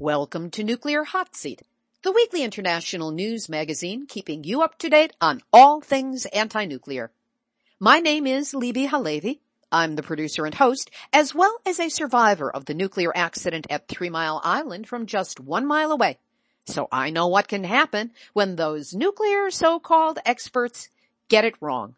[0.00, 1.60] Welcome to Nuclear Hot Seat,
[2.02, 7.10] the weekly international news magazine keeping you up to date on all things anti-nuclear.
[7.78, 9.40] My name is Libbe HaLevy.
[9.70, 13.88] I'm the producer and host, as well as a survivor of the nuclear accident at
[13.88, 16.16] Three Mile Island from just one mile away.
[16.64, 20.88] So I know what can happen when those nuclear so-called experts
[21.28, 21.94] get it wrong.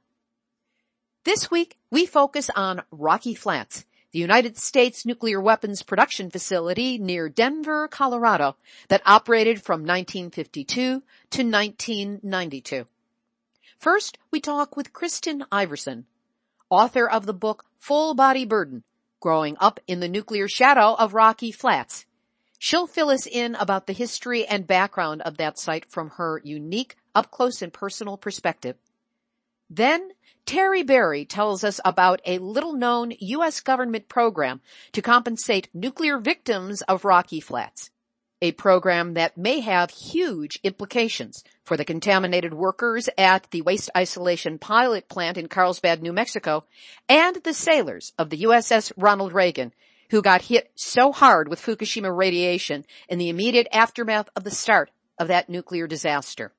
[1.23, 7.29] This week, we focus on Rocky Flats, the United States nuclear weapons production facility near
[7.29, 8.57] Denver, Colorado
[8.89, 11.01] that operated from 1952 to
[11.43, 12.85] 1992.
[13.79, 16.05] First, we talk with Kristen Iversen,
[16.69, 18.85] author of the book Full Body Burden,
[19.19, 22.05] Growing Up in the Nuclear Shadow of Rocky Flats.
[22.59, 26.97] She'll fill us in about the history and background of that site from her unique
[27.15, 28.77] up close and personal perspective.
[29.69, 30.11] Then
[30.47, 33.61] Terrie Barrie tells us about a little known U.S.
[33.61, 34.61] government program
[34.93, 37.91] to compensate nuclear victims of Rocky Flats.
[38.41, 44.59] A program that may have huge implications for the contaminated workers at the waste isolation
[44.59, 46.65] pilot plant in Carlsbad, New Mexico,
[47.09, 49.73] and the sailors of the USS Ronald Reagan,
[50.11, 54.91] who got hit so hard with Fukushima radiation in the immediate aftermath of the start
[55.21, 56.53] of that nuclear disaster.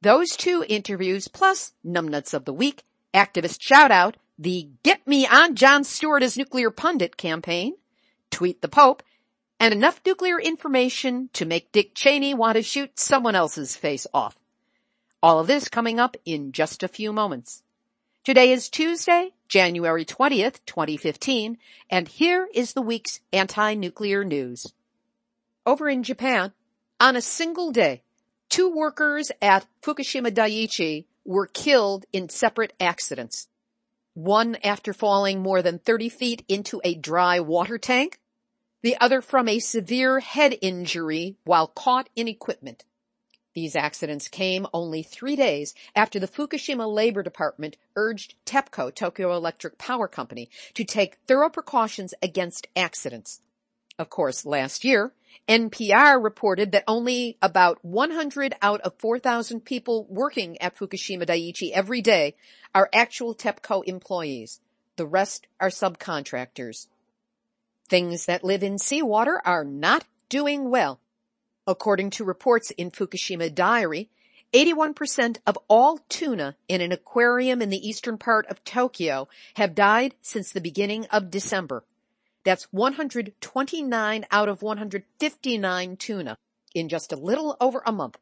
[0.00, 5.54] Those two interviews plus numbnuts of the week activist shout out, the Get Me on
[5.54, 7.74] Jon Stewart as Nuclear Pundit campaign,
[8.30, 9.02] tweet the Pope,
[9.58, 14.36] and enough nuclear information to make Dick Cheney want to shoot someone else's face off.
[15.22, 17.62] All of this coming up in just a few moments.
[18.24, 21.58] Today is Tuesday, January 20th, 2015,
[21.90, 24.72] and here is the week's anti-nuclear news.
[25.66, 26.52] Over in Japan,
[27.00, 28.02] on a single day,
[28.48, 33.48] two workers at Fukushima Daiichi were killed in separate accidents.
[34.14, 38.18] One after falling more than 30 feet into a dry water tank,
[38.82, 42.86] the other from a severe head injury while caught in equipment.
[43.54, 49.76] These accidents came only three days after the Fukushima Labor Department urged TEPCO, Tokyo Electric
[49.76, 53.42] Power Company, to take thorough precautions against accidents.
[53.98, 55.12] Of course, last year,
[55.48, 62.00] NPR reported that only about 100 out of 4,000 people working at Fukushima Daiichi every
[62.00, 62.36] day
[62.74, 64.60] are actual TEPCO employees.
[64.96, 66.86] The rest are subcontractors.
[67.88, 71.00] Things that live in seawater are not doing well.
[71.66, 74.10] According to reports in Fukushima Diary,
[74.52, 80.14] 81% of all tuna in an aquarium in the eastern part of Tokyo have died
[80.22, 81.84] since the beginning of December.
[82.48, 86.38] That's 129 out of 159 tuna
[86.74, 88.16] in just a little over a month.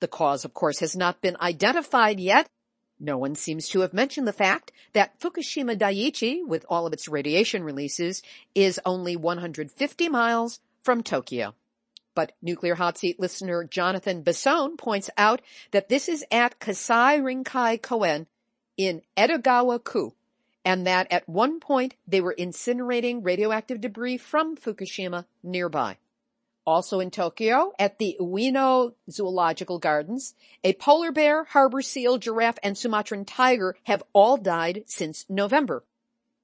[0.00, 2.48] The cause, of course, has not been identified yet.
[2.98, 7.06] No one seems to have mentioned the fact that Fukushima Daiichi, with all of its
[7.06, 8.22] radiation releases,
[8.54, 11.54] is only 150 miles from Tokyo.
[12.14, 15.42] But nuclear hot seat listener Jonathan Basone points out
[15.72, 18.26] that this is at Kasai Rinkai Koen
[18.78, 20.12] in Edogawa-ku,
[20.64, 25.96] and that at one point they were incinerating radioactive debris from Fukushima nearby.
[26.66, 32.76] Also in Tokyo, at the Ueno Zoological Gardens, a polar bear, harbor seal, giraffe, and
[32.76, 35.82] Sumatran tiger have all died since November.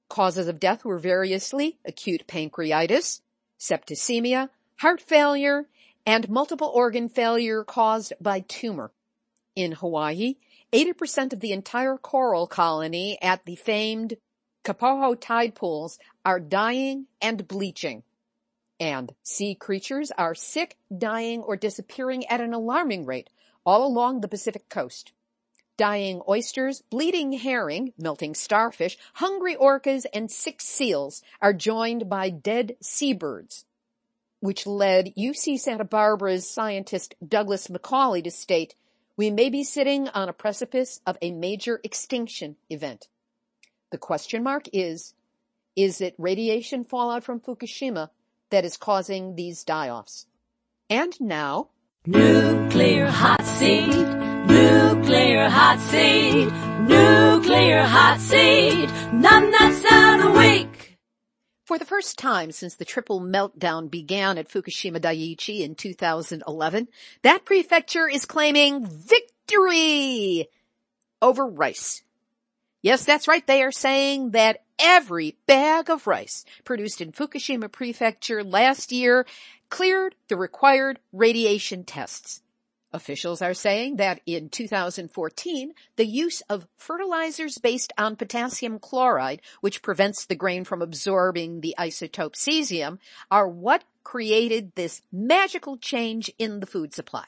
[0.09, 3.21] Causes of death were variously acute pancreatitis,
[3.59, 5.67] septicemia, heart failure,
[6.05, 8.91] and multiple organ failure caused by tumor.
[9.55, 10.35] In Hawaii,
[10.73, 14.15] 80% of the entire coral colony at the famed
[14.65, 18.03] Kapoho tide pools are dying and bleaching.
[18.79, 23.29] And sea creatures are sick, dying, or disappearing at an alarming rate
[23.65, 25.13] all along the Pacific coast.
[25.77, 32.75] Dying oysters, bleeding herring, melting starfish, hungry orcas, and sick seals are joined by dead
[32.81, 33.65] seabirds,
[34.41, 38.75] which led UC Santa Barbara's scientist Douglas McCauley to state
[39.17, 43.07] we may be sitting on a precipice of a major extinction event.
[43.91, 45.15] The question mark is,
[45.75, 48.09] is it radiation fallout from Fukushima
[48.51, 50.27] that is causing these die-offs?
[50.89, 51.69] And now,
[52.05, 56.49] Nuclear hot seat, nuclear hot seat,
[56.87, 60.76] nuclear hot seat, numbnuts of the week.
[61.67, 66.87] For the first time since the triple meltdown began at Fukushima Daiichi in 2011,
[67.23, 70.47] that prefecture is claiming victory
[71.21, 72.03] over rice.
[72.81, 73.45] Yes, that's right.
[73.45, 79.25] They are saying that every bag of rice produced in Fukushima prefecture last year
[79.69, 82.41] cleared the required radiation tests.
[82.93, 89.81] Officials are saying that in 2014, the use of fertilizers based on potassium chloride, which
[89.81, 92.97] prevents the grain from absorbing the isotope cesium,
[93.29, 97.25] are what created this magical change in the food supply.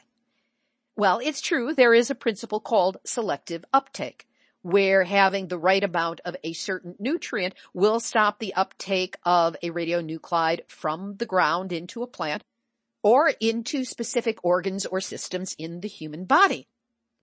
[0.96, 4.28] Well, it's true, there is a principle called selective uptake,
[4.62, 9.72] where having the right amount of a certain nutrient will stop the uptake of a
[9.72, 12.44] radionuclide from the ground into a plant
[13.02, 16.68] or into specific organs or systems in the human body.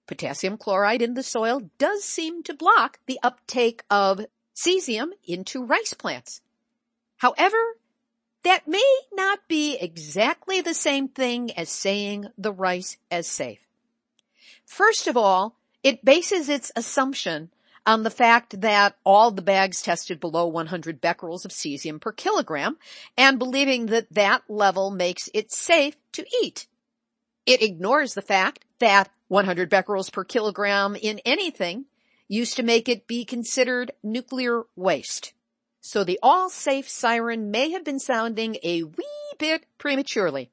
[0.06, 5.94] Potassium chloride in the soil does seem to block the uptake of cesium into rice
[5.94, 6.40] plants.
[7.17, 7.76] However,
[8.44, 13.58] that may not be exactly the same thing as saying the rice is safe.
[14.64, 17.50] First of all, it bases its assumption
[17.86, 22.76] on the fact that all the bags tested below 100 becquerels of cesium per kilogram
[23.16, 26.66] and believing that that level makes it safe to eat.
[27.46, 31.86] It ignores the fact that 100 becquerels per kilogram in anything
[32.28, 35.32] used to make it be considered nuclear waste.
[35.80, 40.50] So the all safe siren may have been sounding a wee bit prematurely.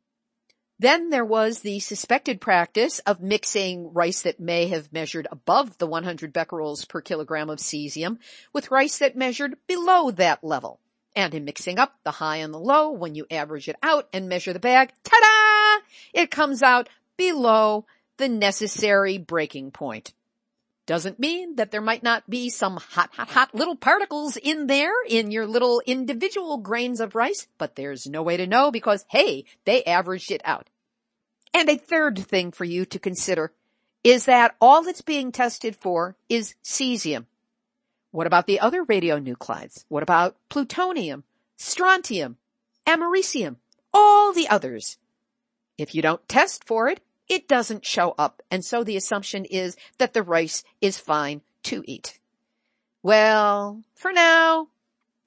[0.79, 5.87] Then there was the suspected practice of mixing rice that may have measured above the
[5.87, 8.17] 100 becquerels per kilogram of cesium
[8.51, 10.79] with rice that measured below that level.
[11.15, 14.27] And in mixing up the high and the low, when you average it out and
[14.27, 15.85] measure the bag, ta-da!
[16.13, 17.85] It comes out below
[18.17, 20.13] the necessary breaking point.
[20.85, 24.93] Doesn't mean that there might not be some hot, hot, hot little particles in there
[25.07, 29.45] in your little individual grains of rice, but there's no way to know because hey,
[29.63, 30.69] they averaged it out.
[31.53, 33.53] And a third thing for you to consider
[34.03, 37.25] is that all that's being tested for is cesium.
[38.11, 39.85] What about the other radionuclides?
[39.87, 41.23] What about plutonium,
[41.55, 42.37] strontium,
[42.85, 43.55] americium,
[43.93, 44.97] all the others?
[45.77, 48.41] If you don't test for it, it doesn't show up.
[48.51, 52.19] And so the assumption is that the rice is fine to eat.
[53.01, 54.67] Well, for now,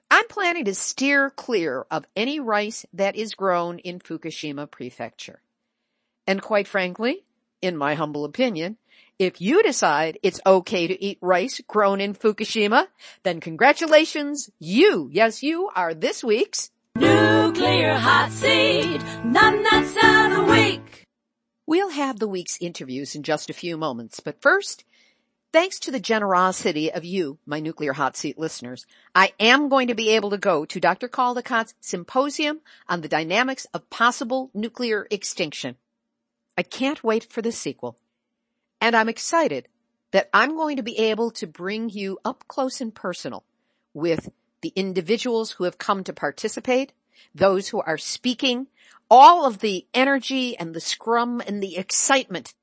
[0.09, 5.41] I'm planning to steer clear of any rice that is grown in Fukushima prefecture.
[6.25, 7.23] And quite frankly,
[7.61, 8.77] in my humble opinion,
[9.19, 12.87] if you decide it's okay to eat rice grown in Fukushima,
[13.23, 20.96] then congratulations, you, yes you, are this week's Nuclear Hot Seat Nuts of the Week.
[21.67, 24.85] We'll have the week's interviews in just a few moments, but first,
[25.51, 29.93] thanks to the generosity of you, my Nuclear Hot Seat listeners, I am going to
[29.93, 31.09] be able to go to Dr.
[31.09, 35.75] Caldicott's symposium on the dynamics of possible nuclear extinction.
[36.57, 37.97] I can't wait for the sequel.
[38.79, 39.67] And I'm excited
[40.11, 43.43] that I'm going to be able to bring you up close and personal
[43.93, 44.31] with
[44.61, 46.93] the individuals who have come to participate,
[47.35, 48.67] those who are speaking,
[49.09, 52.53] all of the energy and the scrum and the excitement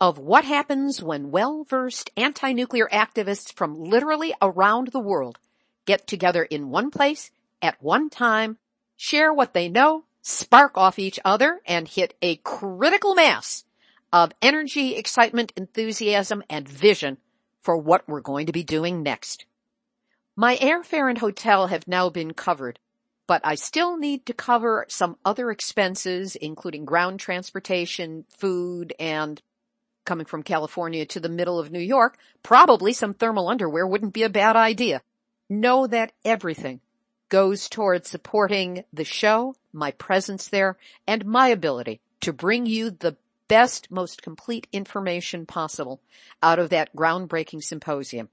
[0.00, 5.38] of what happens when well-versed anti-nuclear activists from literally around the world
[5.86, 7.30] get together in one place
[7.62, 8.58] at one time,
[8.96, 13.64] share what they know, spark off each other and hit a critical mass
[14.12, 17.18] of energy, excitement, enthusiasm, and vision
[17.60, 19.46] for what we're going to be doing next.
[20.36, 22.78] My airfare and hotel have now been covered,
[23.26, 29.40] but I still need to cover some other expenses, including ground transportation, food, and
[30.04, 34.22] coming from California to the middle of New York, probably some thermal underwear wouldn't be
[34.22, 35.00] a bad idea.
[35.48, 36.80] Know that everything
[37.28, 40.76] goes towards supporting the show, my presence there,
[41.06, 43.16] and my ability to bring you the
[43.48, 46.00] best, most complete information possible
[46.42, 48.28] out of that groundbreaking symposium.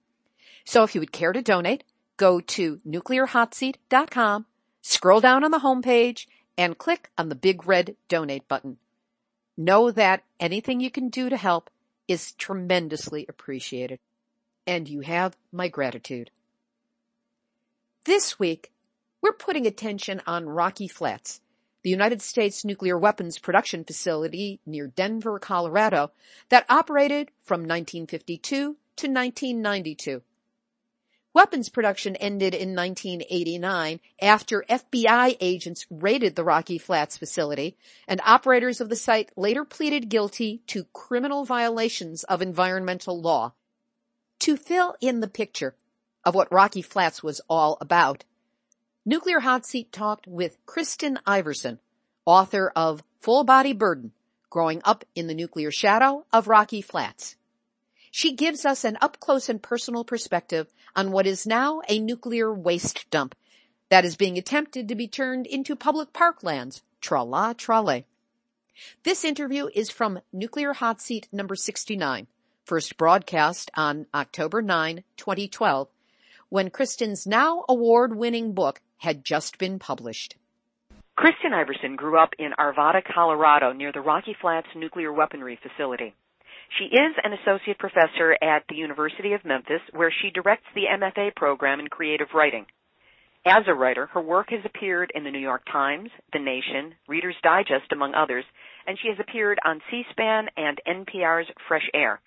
[0.65, 1.83] So if you would care to donate,
[2.17, 4.45] go to nuclearhotseat.com,
[4.81, 8.77] scroll down on the homepage, and click on the big red donate button.
[9.57, 11.69] Know that anything you can do to help
[12.07, 13.99] is tremendously appreciated.
[14.67, 16.31] And you have my gratitude.
[18.05, 18.71] This week,
[19.21, 21.41] we're putting attention on Rocky Flats,
[21.83, 26.11] the United States nuclear weapons production facility near Denver, Colorado
[26.49, 30.21] that operated from 1952 to 1992.
[31.33, 38.81] Weapons production ended in 1989 after FBI agents raided the Rocky Flats facility and operators
[38.81, 43.53] of the site later pleaded guilty to criminal violations of environmental law.
[44.39, 45.73] To fill in the picture
[46.25, 48.25] of what Rocky Flats was all about,
[49.05, 51.79] Nuclear Hot Seat talked with Kristen Iversen,
[52.25, 54.11] author of Full Body Burden,
[54.49, 57.37] Growing Up in the Nuclear Shadow of Rocky Flats.
[58.11, 62.53] She gives us an up close and personal perspective on what is now a nuclear
[62.53, 63.35] waste dump
[63.87, 66.81] that is being attempted to be turned into public parklands.
[66.99, 68.05] Tra la tra lay.
[69.03, 72.27] This interview is from Nuclear Hot Seat number 69,
[72.65, 75.87] first broadcast on October 9, 2012,
[76.49, 80.35] when Kristen's now award winning book had just been published.
[81.15, 86.13] Kristen Iversen grew up in Arvada, Colorado, near the Rocky Flats Nuclear Weaponry Facility.
[86.77, 91.35] She is an associate professor at the University of Memphis, where she directs the MFA
[91.35, 92.65] program in creative writing.
[93.45, 97.35] As a writer, her work has appeared in the New York Times, The Nation, Reader's
[97.43, 98.45] Digest, among others,
[98.87, 102.21] and she has appeared on C-SPAN and NPR's Fresh Air.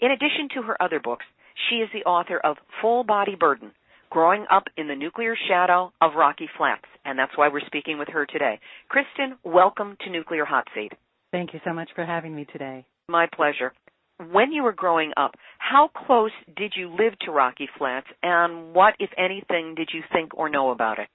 [0.00, 1.24] In addition to her other books,
[1.68, 3.70] she is the author of Full Body Burden,
[4.10, 8.08] Growing Up in the Nuclear Shadow of Rocky Flats, and that's why we're speaking with
[8.08, 8.60] her today.
[8.88, 10.92] Kristen, welcome to Nuclear Hot Seat.
[11.30, 12.84] Thank you so much for having me today.
[13.08, 13.72] My pleasure.
[14.30, 18.94] When you were growing up, how close did you live to Rocky Flats, and what,
[18.98, 21.08] if anything, did you think or know about it?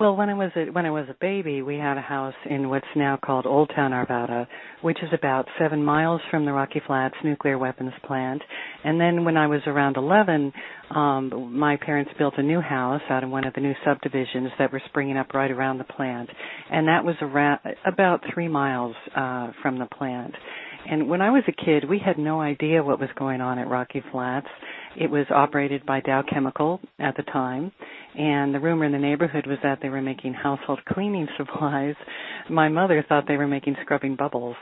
[0.00, 2.68] Well, when I was a, when I was a baby, we had a house in
[2.68, 4.48] what's now called Old Town Arvada,
[4.80, 8.42] which is about seven miles from the Rocky Flats nuclear weapons plant.
[8.82, 10.52] And then when I was around 11,
[10.90, 14.72] um, my parents built a new house out in one of the new subdivisions that
[14.72, 16.30] were springing up right around the plant,
[16.70, 20.34] and that was around about three miles uh, from the plant.
[20.88, 23.68] And when I was a kid, we had no idea what was going on at
[23.68, 24.48] Rocky Flats.
[24.96, 27.72] It was operated by Dow Chemical at the time,
[28.18, 31.94] and the rumor in the neighborhood was that they were making household cleaning supplies.
[32.50, 34.56] My mother thought they were making scrubbing bubbles.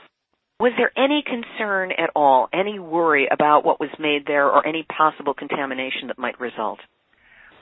[0.59, 4.85] Was there any concern at all, any worry about what was made there or any
[4.95, 6.79] possible contamination that might result?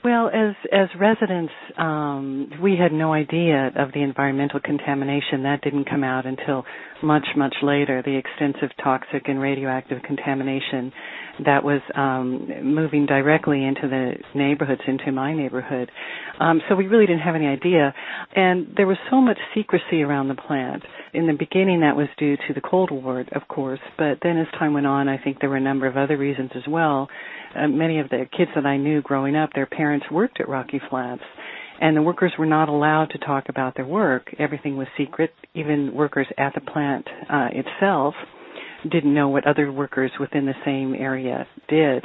[0.02, 5.42] Well, as as residents, um, we had no idea of the environmental contamination.
[5.42, 6.64] That didn't come out until
[7.02, 8.00] much, much later.
[8.02, 10.90] The extensive toxic and radioactive contamination
[11.44, 15.90] that was um, moving directly into the neighborhoods, into my neighborhood.
[16.38, 17.94] Um, so we really didn't have any idea.
[18.34, 20.82] And there was so much secrecy around the plant.
[21.12, 23.80] In the beginning, that was due to the Cold War, of course.
[23.98, 26.50] But then, as time went on, I think there were a number of other reasons
[26.54, 27.08] as well.
[27.54, 30.80] Uh, many of the kids that I knew growing up, their parents worked at Rocky
[30.88, 31.22] Flats
[31.80, 34.34] and the workers were not allowed to talk about their work.
[34.38, 35.30] Everything was secret.
[35.54, 38.14] Even workers at the plant uh, itself
[38.88, 42.04] didn't know what other workers within the same area did.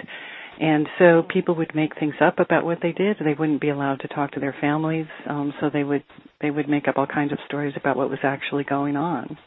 [0.60, 3.17] And so people would make things up about what they did.
[3.20, 6.03] They wouldn't be allowed to talk to their families, um, so they would
[6.41, 9.38] they would make up all kinds of stories about what was actually going on.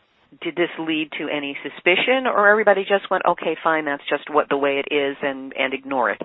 [0.42, 4.50] Did this lead to any suspicion, or everybody just went, "Okay, fine, that's just what
[4.50, 6.20] the way it is," and and ignore it?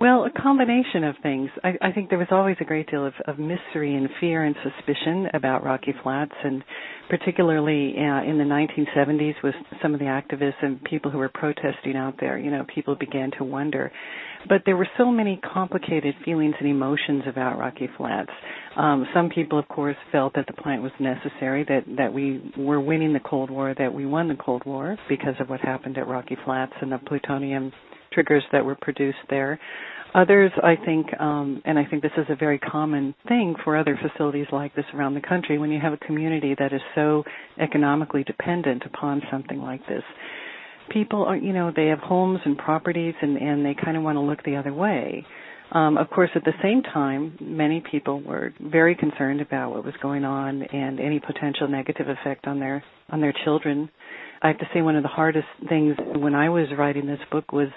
[0.00, 1.50] Well, a combination of things.
[1.62, 4.56] I, I think there was always a great deal of, of mystery and fear and
[4.62, 6.64] suspicion about Rocky Flats, and
[7.08, 11.96] particularly uh, in the 1970s, with some of the activists and people who were protesting
[11.96, 12.36] out there.
[12.38, 13.92] You know, people began to wonder.
[14.48, 18.30] But there were so many complicated feelings and emotions about Rocky Flats.
[18.76, 22.80] Um, some people, of course, felt that the plant was necessary, that that we were
[22.80, 26.08] winning the Cold War, that we won the Cold War because of what happened at
[26.08, 27.72] Rocky Flats and the plutonium
[28.14, 29.58] triggers that were produced there.
[30.14, 33.98] Others, I think, um, and I think this is a very common thing for other
[34.00, 37.24] facilities like this around the country, when you have a community that is so
[37.60, 40.04] economically dependent upon something like this,
[40.90, 44.14] people are, you know, they have homes and properties, and and they kind of want
[44.14, 45.26] to look the other way.
[45.72, 49.94] Um, of course, at the same time, many people were very concerned about what was
[50.00, 53.90] going on and any potential negative effect on their on their children
[54.44, 57.50] I have to say one of the hardest things when I was writing this book
[57.50, 57.68] was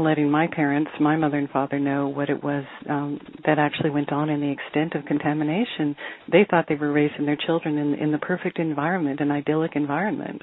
[0.00, 4.12] letting my parents, my mother and father, know what it was um, that actually went
[4.12, 5.96] on and the extent of contamination.
[6.30, 10.42] They thought they were raising their children in, in the perfect environment, an idyllic environment.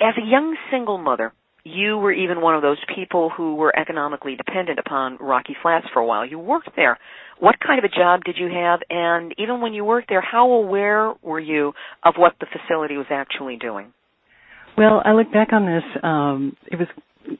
[0.00, 1.32] As a young single mother,
[1.64, 6.00] you were even one of those people who were economically dependent upon Rocky Flats for
[6.00, 6.24] a while.
[6.24, 6.96] You worked there.
[7.40, 8.80] What kind of a job did you have?
[8.88, 11.72] And even when you worked there, how aware were you
[12.04, 13.92] of what the facility was actually doing?
[14.78, 16.02] Well, I look back on this.
[16.02, 16.86] Um, it was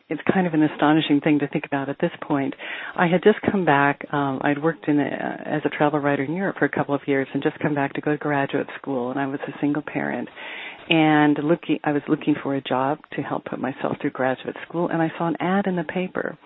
[0.09, 2.55] it's kind of an astonishing thing to think about at this point.
[2.97, 4.05] I had just come back.
[4.12, 7.00] Um, I'd worked in a, as a travel writer in Europe for a couple of
[7.07, 9.11] years, and just come back to go to graduate school.
[9.11, 10.28] And I was a single parent,
[10.88, 14.88] and looking, I was looking for a job to help put myself through graduate school,
[14.88, 16.37] and I saw an ad in the paper.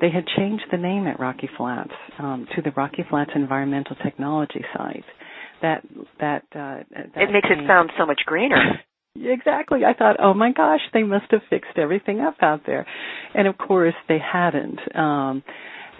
[0.00, 4.64] They had changed the name at Rocky Flats um, to the Rocky Flats Environmental Technology
[4.76, 5.04] Site.
[5.60, 5.82] That
[6.20, 8.56] that, uh, that it makes it sound so much greener.
[9.16, 9.84] Exactly.
[9.84, 12.86] I thought, oh my gosh, they must have fixed everything up out there.
[13.34, 14.78] And of course they hadn't.
[14.96, 15.42] Um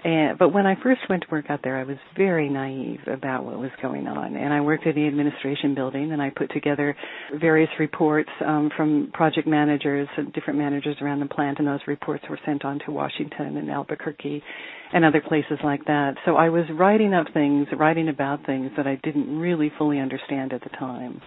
[0.03, 3.43] And, but when I first went to work out there, I was very naive about
[3.43, 4.37] what was going on.
[4.37, 6.95] And I worked at the administration building and I put together
[7.37, 12.23] various reports um, from project managers and different managers around the plant and those reports
[12.29, 14.41] were sent on to Washington and Albuquerque
[14.93, 16.15] and other places like that.
[16.25, 20.53] So I was writing up things, writing about things that I didn't really fully understand
[20.53, 21.21] at the time.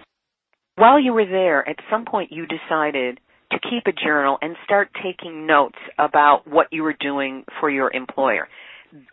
[0.77, 4.89] While you were there, at some point you decided to keep a journal and start
[5.03, 8.49] taking notes about what you were doing for your employer.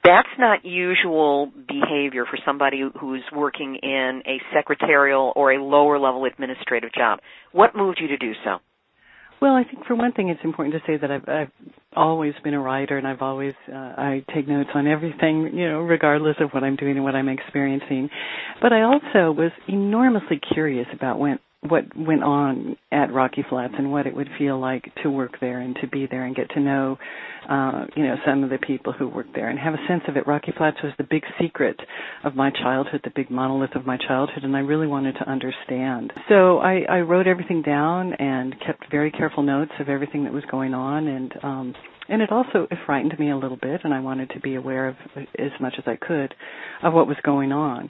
[0.03, 6.25] That's not usual behavior for somebody who's working in a secretarial or a lower level
[6.25, 7.19] administrative job.
[7.51, 8.57] What moved you to do so?
[9.41, 11.51] Well, I think for one thing, it's important to say that I've, I've
[11.95, 15.79] always been a writer, and I've always uh, I take notes on everything, you know,
[15.79, 18.09] regardless of what I'm doing and what I'm experiencing.
[18.61, 23.91] But I also was enormously curious about when what went on at Rocky Flats and
[23.91, 26.59] what it would feel like to work there and to be there and get to
[26.59, 26.97] know
[27.49, 30.15] uh you know some of the people who worked there and have a sense of
[30.15, 30.25] it.
[30.25, 31.77] Rocky Flats was the big secret
[32.23, 36.13] of my childhood the big monolith of my childhood and I really wanted to understand.
[36.29, 40.43] So I I wrote everything down and kept very careful notes of everything that was
[40.49, 41.75] going on and um
[42.07, 44.87] and it also it frightened me a little bit and I wanted to be aware
[44.87, 44.95] of
[45.37, 46.33] as much as I could
[46.83, 47.89] of what was going on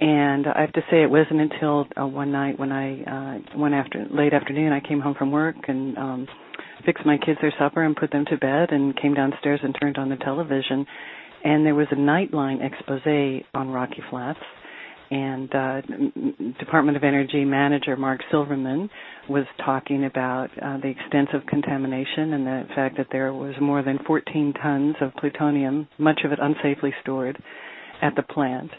[0.00, 3.74] and I have to say, it wasn't until uh, one night when I, uh, one
[3.74, 6.28] after late afternoon, I came home from work and um,
[6.86, 9.98] fixed my kids their supper and put them to bed, and came downstairs and turned
[9.98, 10.86] on the television,
[11.44, 14.38] and there was a Nightline expose on Rocky Flats,
[15.10, 15.80] and uh,
[16.58, 18.88] Department of Energy manager Mark Silverman
[19.28, 23.98] was talking about uh, the extensive contamination and the fact that there was more than
[24.06, 27.36] 14 tons of plutonium, much of it unsafely stored,
[28.00, 28.70] at the plant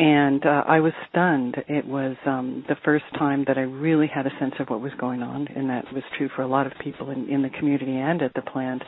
[0.00, 1.56] and uh, I was stunned.
[1.68, 4.92] It was um, the first time that I really had a sense of what was
[4.98, 7.98] going on, and that was true for a lot of people in, in the community
[7.98, 8.80] and at the plant.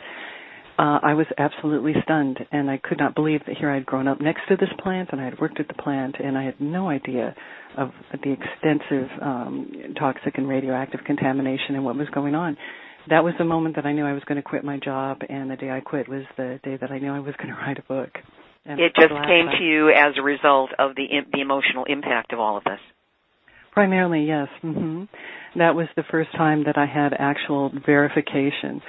[0.79, 4.09] Uh, I was absolutely stunned, and I could not believe that here I had grown
[4.09, 6.59] up next to this plant, and I had worked at the plant, and I had
[6.59, 7.37] no idea
[7.77, 12.57] of the extensive um, toxic and radioactive contamination and what was going on.
[13.11, 15.51] That was the moment that I knew I was going to quit my job, and
[15.51, 17.79] the day I quit was the day that I knew I was going to write
[17.79, 18.13] a book.
[18.65, 22.39] And it just came to you as a result of the the emotional impact of
[22.41, 22.79] all of this.
[23.73, 24.49] Primarily, yes.
[24.63, 25.05] Mm-hmm.
[25.59, 28.81] That was the first time that I had actual verification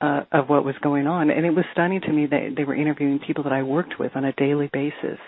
[0.00, 2.74] uh, of what was going on, and it was stunning to me that they were
[2.74, 5.18] interviewing people that I worked with on a daily basis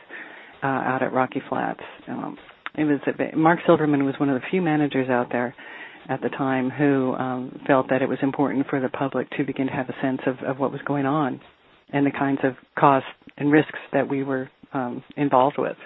[0.62, 1.80] uh, out at Rocky Flats.
[2.08, 2.36] Um,
[2.76, 2.98] it was
[3.36, 5.54] Mark Silverman was one of the few managers out there
[6.08, 9.66] at the time who um, felt that it was important for the public to begin
[9.66, 11.40] to have a sense of, of what was going on
[11.92, 15.76] and the kinds of costs and risks that we were um, involved with.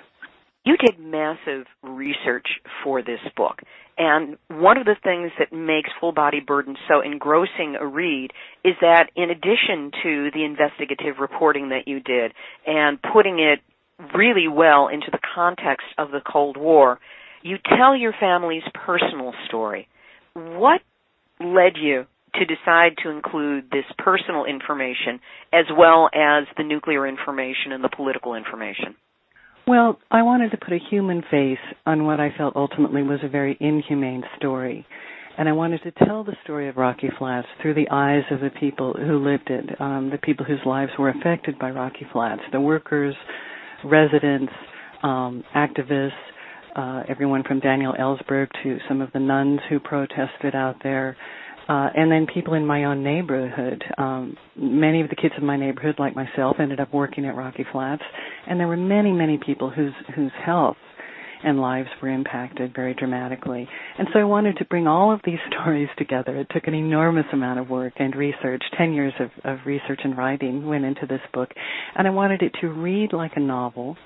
[0.65, 2.47] You did massive research
[2.85, 3.61] for this book.
[3.97, 8.31] And one of the things that makes Full Body Burden so engrossing a read
[8.65, 12.33] is that in addition to the investigative reporting that you did
[12.67, 13.61] and putting it
[14.15, 17.01] really well into the context of the Cold War,
[17.43, 19.89] you tell your family's personal story.
[20.35, 20.81] What
[21.41, 25.21] led you to decide to include this personal information
[25.53, 28.97] as well as the nuclear information and the political information?
[29.67, 33.29] Well, I wanted to put a human face on what I felt ultimately was a
[33.29, 34.87] very inhumane story.
[35.37, 38.51] And I wanted to tell the story of Rocky Flats through the eyes of the
[38.59, 42.61] people who lived it, um, the people whose lives were affected by Rocky Flats, the
[42.61, 43.15] workers,
[43.85, 44.53] residents,
[45.03, 46.11] um, activists,
[46.75, 51.17] uh, everyone from Daniel Ellsberg to some of the nuns who protested out there,
[51.69, 53.85] uh, and then people in my own neighborhood.
[53.99, 57.67] Um, many of the kids in my neighborhood, like myself, ended up working at Rocky
[57.71, 58.03] Flats,
[58.47, 60.77] and there were many, many people whose whose health
[61.45, 63.69] and lives were impacted very dramatically.
[63.99, 66.37] And so I wanted to bring all of these stories together.
[66.37, 68.63] It took an enormous amount of work and research.
[68.77, 71.51] Ten years of, of research and writing went into this book,
[71.95, 73.97] and I wanted it to read like a novel.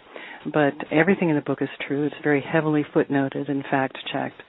[0.53, 2.05] But everything in the book is true.
[2.07, 4.43] It's very heavily footnoted and fact checked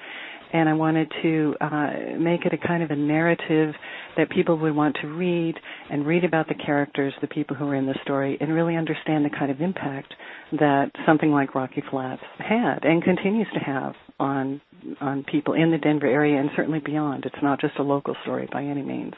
[0.53, 3.73] and I wanted to uh, make it a kind of a narrative
[4.15, 5.55] that people would want to read
[5.89, 9.25] and read about the characters, the people who are in the story, and really understand
[9.25, 10.13] the kind of impact
[10.51, 14.61] that something like Rocky Flats had and continues to have on
[15.01, 17.25] on people in the Denver area and certainly beyond.
[17.25, 19.13] It's not just a local story by any means.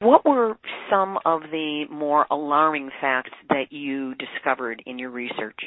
[0.00, 0.56] What were
[0.90, 5.58] some of the more alarming facts that you discovered in your research?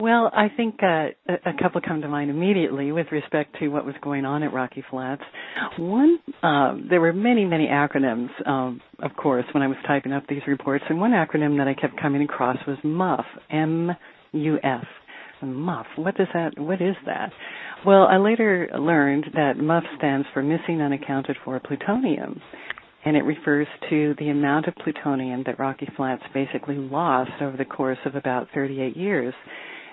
[0.00, 3.94] Well, I think uh, a couple come to mind immediately with respect to what was
[4.00, 5.20] going on at Rocky Flats.
[5.78, 10.22] One, uh, there were many, many acronyms, um, of course, when I was typing up
[10.26, 14.84] these reports, and one acronym that I kept coming across was MUF, M-U-F.
[15.42, 16.58] MUF, what does that?
[16.58, 17.30] What is that?
[17.84, 22.40] Well, I later learned that MUF stands for Missing Unaccounted for Plutonium,
[23.04, 27.64] and it refers to the amount of plutonium that Rocky Flats basically lost over the
[27.66, 29.34] course of about 38 years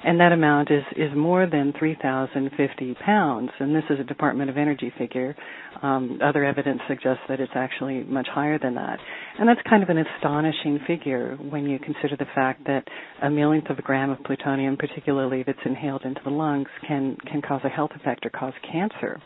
[0.04, 3.50] and that amount is is more than 3,050 pounds.
[3.60, 5.36] And this is a Department of Energy figure.
[5.82, 8.98] Um, other evidence suggests that it's actually much higher than that,
[9.40, 12.84] and that's kind of an astonishing figure when you consider the fact that
[13.22, 17.16] a millionth of a gram of plutonium, particularly if it's inhaled into the lungs, can
[17.30, 19.22] can cause a health effect or cause cancer.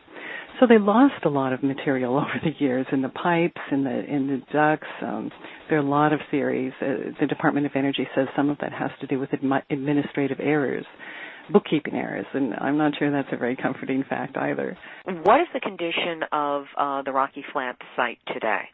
[0.59, 4.05] So they lost a lot of material over the years in the pipes, in the
[4.05, 4.87] in the ducts.
[5.01, 5.31] Um,
[5.69, 6.73] there are a lot of theories.
[6.81, 10.39] Uh, the Department of Energy says some of that has to do with admi- administrative
[10.39, 10.85] errors,
[11.51, 14.77] bookkeeping errors, and I'm not sure that's a very comforting fact either.
[15.05, 18.69] What is the condition of uh, the Rocky Flats site today?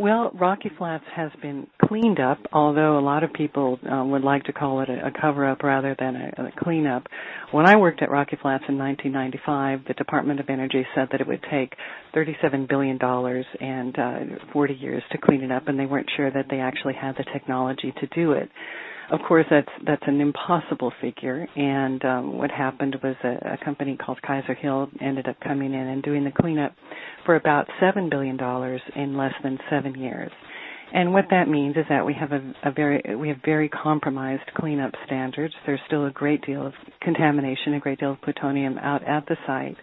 [0.00, 4.44] Well, Rocky Flats has been cleaned up, although a lot of people uh, would like
[4.44, 7.06] to call it a, a cover-up rather than a, a cleanup.
[7.52, 11.26] When I worked at Rocky Flats in 1995, the Department of Energy said that it
[11.26, 11.74] would take
[12.16, 12.98] $37 billion
[13.60, 16.94] and uh, 40 years to clean it up, and they weren't sure that they actually
[16.94, 18.48] had the technology to do it
[19.10, 21.46] of course, that's that's an impossible figure.
[21.56, 25.80] And um, what happened was a, a company called Kaiser Hill ended up coming in
[25.80, 26.74] and doing the cleanup
[27.26, 30.30] for about seven billion dollars in less than seven years.
[30.92, 34.42] And what that means is that we have a, a very we have very compromised
[34.56, 35.54] cleanup standards.
[35.66, 39.36] There's still a great deal of contamination, a great deal of plutonium out at the
[39.46, 39.76] site.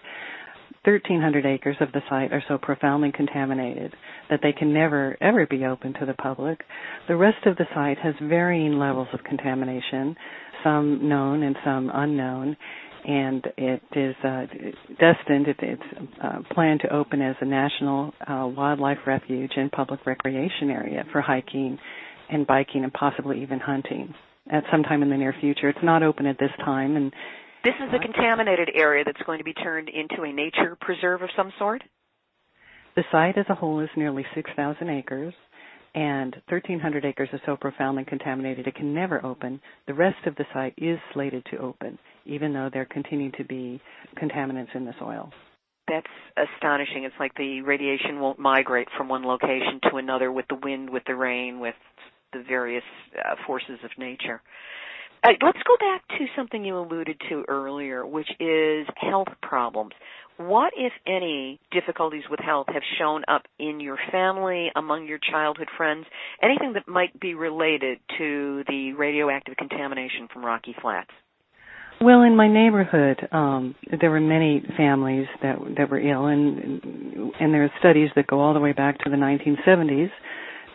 [0.88, 3.94] 1,300 acres of the site are so profoundly contaminated
[4.30, 6.62] that they can never, ever be open to the public.
[7.10, 10.16] The rest of the site has varying levels of contamination,
[10.64, 12.56] some known and some unknown,
[13.06, 14.46] and it is uh,
[14.98, 20.06] destined, it, it's uh, planned to open as a national uh, wildlife refuge and public
[20.06, 21.78] recreation area for hiking
[22.30, 24.14] and biking and possibly even hunting
[24.52, 25.68] at some time in the near future.
[25.68, 27.12] It's not open at this time, and
[27.68, 31.30] this is a contaminated area that's going to be turned into a nature preserve of
[31.36, 31.84] some sort?
[32.96, 35.34] The site as a whole is nearly 6,000 acres,
[35.94, 39.60] and 1,300 acres is so profoundly contaminated it can never open.
[39.86, 43.82] The rest of the site is slated to open, even though there continue to be
[44.16, 45.30] contaminants in the soil.
[45.90, 46.08] That's
[46.56, 47.04] astonishing.
[47.04, 51.04] It's like the radiation won't migrate from one location to another with the wind, with
[51.06, 51.76] the rain, with
[52.32, 52.84] the various
[53.18, 54.42] uh, forces of nature.
[55.24, 59.94] Uh, let's go back to something you alluded to earlier, which is health problems.
[60.38, 65.70] What, if any, difficulties with health have shown up in your family, among your childhood
[65.76, 66.06] friends?
[66.44, 71.10] Anything that might be related to the radioactive contamination from Rocky Flats?
[72.00, 76.84] Well, in my neighborhood, um, there were many families that that were ill, and
[77.40, 80.12] and there are studies that go all the way back to the 1970s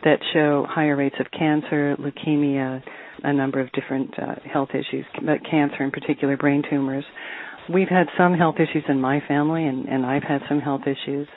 [0.04, 2.82] that show higher rates of cancer, leukemia,
[3.22, 7.04] a number of different uh, health issues, but cancer in particular, brain tumors.
[7.72, 11.28] We've had some health issues in my family, and, and I've had some health issues.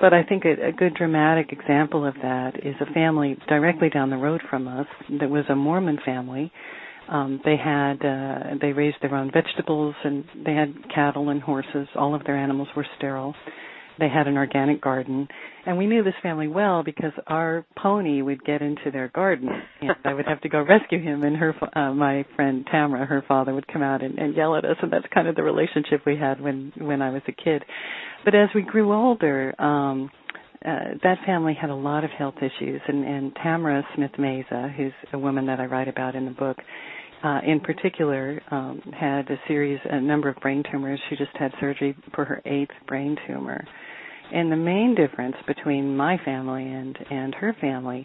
[0.00, 4.10] But I think a, a good dramatic example of that is a family directly down
[4.10, 4.86] the road from us
[5.20, 6.50] that was a Mormon family.
[7.08, 11.86] Um, they had uh, they raised their own vegetables and they had cattle and horses.
[11.96, 13.34] All of their animals were sterile
[13.98, 15.28] they had an organic garden.
[15.66, 19.48] And we knew this family well because our pony would get into their garden.
[19.80, 23.24] And I would have to go rescue him and her uh, my friend Tamara her
[23.26, 24.76] father would come out and, and yell at us.
[24.82, 27.64] And that's kind of the relationship we had when when I was a kid.
[28.24, 30.10] But as we grew older um
[30.64, 32.80] uh, that family had a lot of health issues.
[32.88, 36.56] And and Tamara Smith Mesa who's a woman that I write about in the book
[37.24, 41.00] uh, in particular, um, had a series, a number of brain tumors.
[41.08, 43.64] She just had surgery for her eighth brain tumor.
[44.32, 48.04] And the main difference between my family and and her family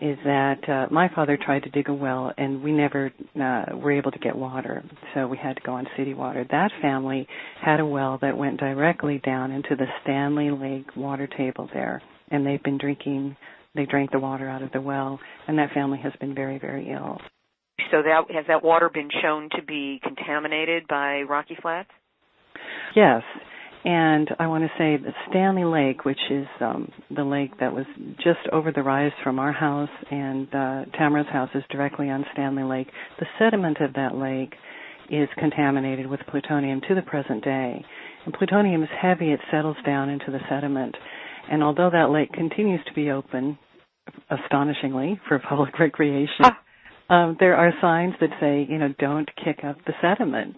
[0.00, 3.92] is that uh, my father tried to dig a well and we never uh, were
[3.92, 4.82] able to get water,
[5.14, 6.46] so we had to go on city water.
[6.50, 7.26] That family
[7.62, 12.46] had a well that went directly down into the Stanley Lake water table there, and
[12.46, 13.36] they've been drinking.
[13.74, 16.90] They drank the water out of the well, and that family has been very, very
[16.90, 17.18] ill.
[17.90, 21.90] So that has that water been shown to be contaminated by Rocky Flats?
[22.94, 23.22] Yes.
[23.82, 27.86] And I want to say that Stanley Lake, which is um, the lake that was
[28.18, 32.62] just over the rise from our house, and uh, Tamara's house is directly on Stanley
[32.62, 32.88] Lake.
[33.18, 34.52] The sediment of that lake
[35.10, 37.82] is contaminated with plutonium to the present day.
[38.26, 40.94] And plutonium is heavy; it settles down into the sediment.
[41.50, 43.58] And although that lake continues to be open,
[44.30, 46.44] astonishingly, for public recreation.
[46.44, 46.58] Ah
[47.10, 50.56] um, there are signs that say, you know, don't kick up the sediment.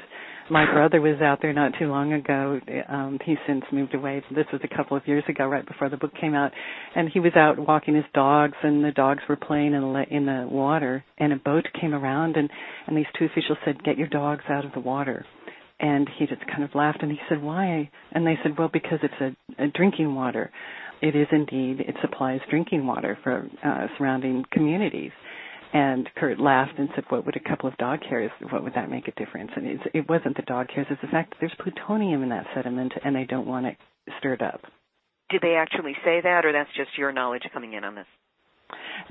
[0.50, 2.60] My brother was out there not too long ago.
[2.88, 4.22] Um, he's since moved away.
[4.34, 6.52] This was a couple of years ago, right before the book came out,
[6.94, 10.26] and he was out walking his dogs, and the dogs were playing in the in
[10.26, 12.50] the water, and a boat came around, and
[12.86, 15.24] and these two officials said, "Get your dogs out of the water."
[15.80, 18.98] And he just kind of laughed, and he said, "Why?" And they said, "Well, because
[19.02, 20.50] it's a, a drinking water."
[21.02, 25.10] it is indeed it supplies drinking water for uh, surrounding communities.
[25.72, 28.30] And Kurt laughed and said, "What would a couple of dog hairs?
[28.50, 31.08] What would that make a difference?" And it's, it wasn't the dog hairs; it's the
[31.08, 33.76] fact that there's plutonium in that sediment, and they don't want it
[34.18, 34.60] stirred up.
[35.30, 38.06] Did they actually say that, or that's just your knowledge coming in on this?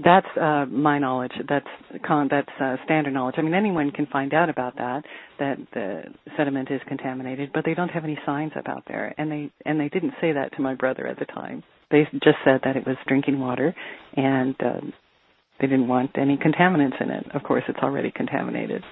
[0.03, 1.33] That's uh, my knowledge.
[1.49, 1.67] That's
[2.05, 3.35] con- that's uh, standard knowledge.
[3.37, 5.03] I mean, anyone can find out about that
[5.39, 6.03] that the
[6.37, 9.79] sediment is contaminated, but they don't have any signs up out there, and they and
[9.79, 11.63] they didn't say that to my brother at the time.
[11.89, 13.75] They just said that it was drinking water,
[14.15, 14.81] and uh,
[15.61, 17.27] they didn't want any contaminants in it.
[17.33, 18.83] Of course, it's already contaminated.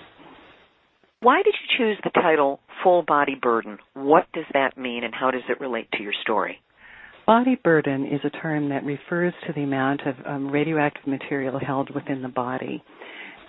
[1.22, 3.80] Why did you choose the title Full Body Burden?
[3.94, 6.62] What does that mean, and how does it relate to your story?
[7.26, 11.94] Body burden is a term that refers to the amount of um, radioactive material held
[11.94, 12.82] within the body.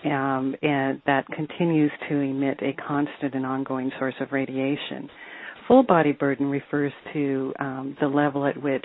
[0.04, 5.08] Um, and that continues to emit a constant and ongoing source of radiation.
[5.66, 8.84] Full body burden refers to um, the level at which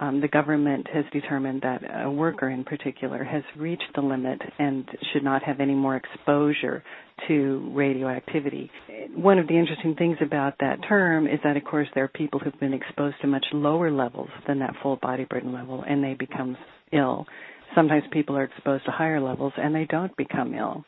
[0.00, 4.88] um, the government has determined that a worker in particular has reached the limit and
[5.12, 6.82] should not have any more exposure
[7.28, 8.70] to radioactivity.
[9.14, 12.40] One of the interesting things about that term is that, of course, there are people
[12.40, 16.14] who've been exposed to much lower levels than that full body burden level and they
[16.14, 16.56] become
[16.92, 17.26] ill.
[17.74, 20.84] Sometimes people are exposed to higher levels and they don't become ill.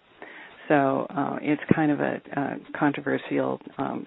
[0.69, 4.07] So uh, it's kind of a, a controversial um,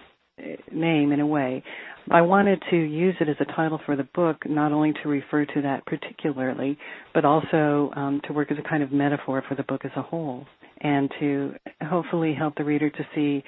[0.72, 1.62] name in a way.
[2.10, 5.44] I wanted to use it as a title for the book, not only to refer
[5.44, 6.78] to that particularly,
[7.12, 10.02] but also um, to work as a kind of metaphor for the book as a
[10.02, 10.46] whole,
[10.80, 13.44] and to hopefully help the reader to see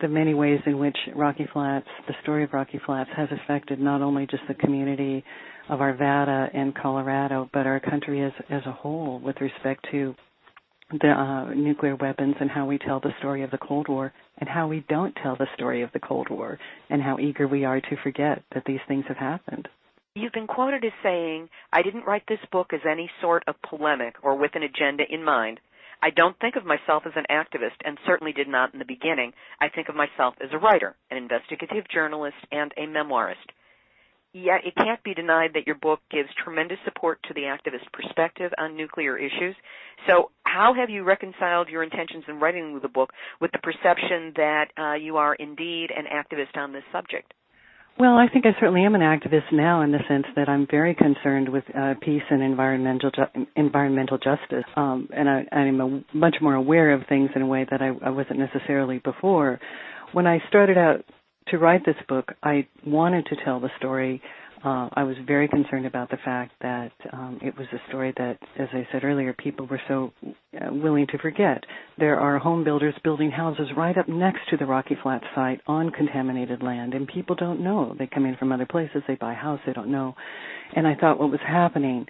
[0.00, 4.00] the many ways in which Rocky Flats, the story of Rocky Flats, has affected not
[4.00, 5.24] only just the community
[5.68, 10.14] of Arvada and Colorado, but our country as as a whole with respect to
[10.90, 14.48] the uh, nuclear weapons and how we tell the story of the Cold War and
[14.48, 17.80] how we don't tell the story of the Cold War and how eager we are
[17.80, 19.68] to forget that these things have happened.
[20.14, 24.16] You've been quoted as saying, I didn't write this book as any sort of polemic
[24.22, 25.60] or with an agenda in mind.
[26.00, 29.32] I don't think of myself as an activist and certainly did not in the beginning.
[29.60, 33.52] I think of myself as a writer, an investigative journalist, and a memoirist
[34.44, 38.52] yet it can't be denied that your book gives tremendous support to the activist perspective
[38.58, 39.56] on nuclear issues.
[40.06, 44.66] So, how have you reconciled your intentions in writing the book with the perception that
[44.78, 47.32] uh, you are indeed an activist on this subject?
[47.98, 50.94] Well, I think I certainly am an activist now in the sense that I'm very
[50.94, 56.36] concerned with uh, peace and environmental ju- environmental justice, um, and I, I'm a, much
[56.40, 59.58] more aware of things in a way that I, I wasn't necessarily before.
[60.12, 61.04] When I started out
[61.50, 64.20] to write this book, I wanted to tell the story.
[64.64, 68.38] Uh, I was very concerned about the fact that um, it was a story that,
[68.58, 71.62] as I said earlier, people were so uh, willing to forget.
[71.96, 75.90] There are home builders building houses right up next to the Rocky Flats site on
[75.90, 77.94] contaminated land, and people don't know.
[77.96, 80.16] They come in from other places, they buy a house, they don't know.
[80.74, 82.06] And I thought what was happening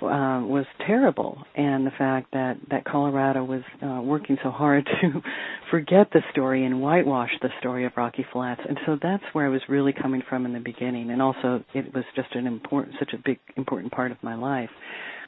[0.00, 5.22] uh, was terrible, and the fact that that Colorado was uh, working so hard to
[5.70, 9.48] forget the story and whitewash the story of Rocky Flats, and so that's where I
[9.48, 13.12] was really coming from in the beginning, and also it was just an important, such
[13.12, 14.70] a big, important part of my life.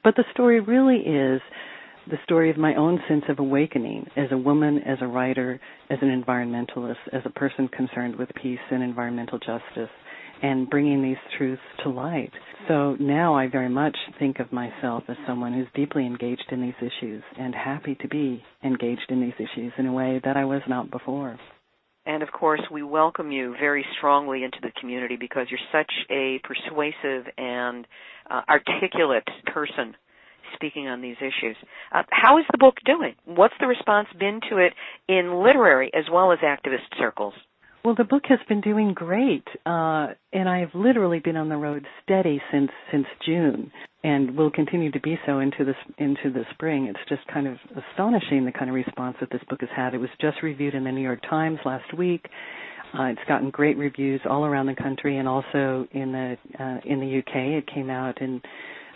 [0.02, 1.40] But the story really is
[2.10, 5.98] the story of my own sense of awakening as a woman, as a writer, as
[6.02, 9.90] an environmentalist, as a person concerned with peace and environmental justice
[10.42, 12.30] and bringing these truths to light.
[12.68, 16.74] So now I very much think of myself as someone who's deeply engaged in these
[16.80, 20.62] issues and happy to be engaged in these issues in a way that I was
[20.68, 21.38] not before.
[22.06, 26.38] And of course, we welcome you very strongly into the community because you're such a
[26.44, 27.86] persuasive and
[28.30, 29.94] uh, articulate person
[30.54, 31.56] speaking on these issues.
[31.92, 33.14] Uh, how is the book doing?
[33.24, 34.72] What's the response been to it
[35.08, 37.34] in literary as well as activist circles?
[37.84, 41.84] Well, the book has been doing great, uh, and I've literally been on the road
[42.02, 43.70] steady since since June,
[44.02, 46.86] and will continue to be so into this into the spring.
[46.86, 47.58] It's just kind of
[47.92, 49.92] astonishing the kind of response that this book has had.
[49.92, 52.24] It was just reviewed in the New York Times last week.
[52.98, 57.00] Uh, it's gotten great reviews all around the country, and also in the uh, in
[57.00, 57.62] the UK.
[57.62, 58.40] It came out in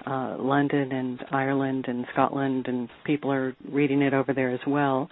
[0.07, 5.11] uh, London and Ireland and Scotland, and people are reading it over there as well.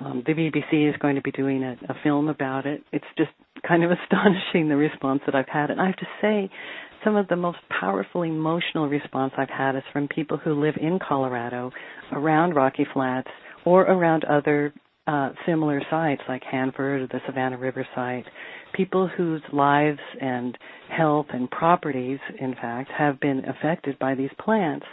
[0.00, 2.82] Um, the BBC is going to be doing a, a film about it.
[2.92, 3.30] It's just
[3.66, 5.70] kind of astonishing the response that I've had.
[5.70, 6.50] And I have to say,
[7.04, 10.98] some of the most powerful emotional response I've had is from people who live in
[10.98, 11.70] Colorado,
[12.12, 13.28] around Rocky Flats,
[13.64, 14.74] or around other
[15.06, 18.24] uh, similar sites like Hanford or the Savannah River site.
[18.74, 20.58] People whose lives and
[20.94, 24.86] health and properties, in fact, have been affected by these plants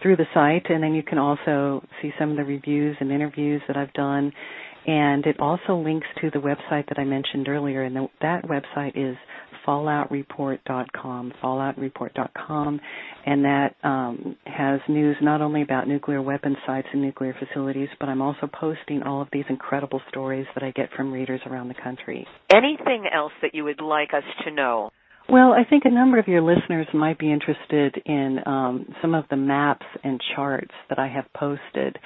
[0.00, 3.60] through the site, and then you can also see some of the reviews and interviews
[3.66, 4.32] that I've done.
[4.86, 8.96] And it also links to the website that I mentioned earlier, and the, that website
[8.96, 9.16] is
[9.66, 12.80] falloutreport.com, falloutreport.com,
[13.26, 18.08] and that um, has news not only about nuclear weapon sites and nuclear facilities, but
[18.08, 21.74] I'm also posting all of these incredible stories that I get from readers around the
[21.74, 22.26] country.
[22.50, 24.90] Anything else that you would like us to know?
[25.28, 29.26] Well, I think a number of your listeners might be interested in um, some of
[29.30, 31.96] the maps and charts that I have posted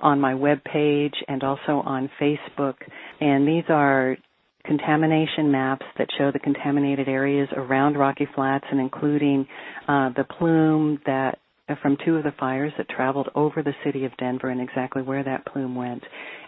[0.00, 2.74] on my web page and also on Facebook.
[3.20, 4.16] And these are
[4.64, 9.46] contamination maps that show the contaminated areas around Rocky Flats and including
[9.86, 11.38] uh, the plume that
[11.80, 15.24] from two of the fires that traveled over the city of Denver and exactly where
[15.24, 16.02] that plume went.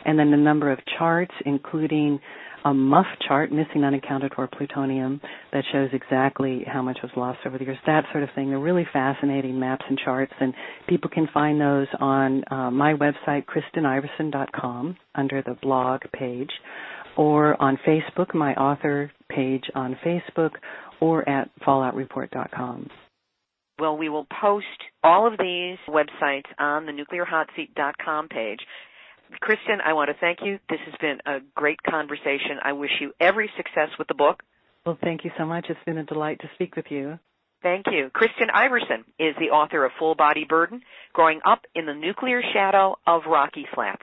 [0.04, 2.20] And then the number of charts, including
[2.64, 5.20] a MUF chart, missing unaccounted for plutonium,
[5.52, 8.50] that shows exactly how much was lost over the years, that sort of thing.
[8.50, 10.52] They're really fascinating maps and charts, and
[10.88, 16.50] people can find those on uh, my website, kristeniversen.com, under the blog page
[17.16, 20.50] or on Facebook, my author page on Facebook,
[21.00, 22.90] or at falloutreport.com.
[23.78, 24.66] Well, we will post
[25.04, 28.60] all of these websites on the nuclearhotseat.com page.
[29.40, 30.58] Kristen, I want to thank you.
[30.70, 32.58] This has been a great conversation.
[32.62, 34.42] I wish you every success with the book.
[34.84, 35.66] Well, thank you so much.
[35.68, 37.18] It's been a delight to speak with you.
[37.62, 38.10] Thank you.
[38.14, 42.96] Kristen Iversen is the author of Full Body Burden, Growing Up in the Nuclear Shadow
[43.06, 44.02] of Rocky Flats.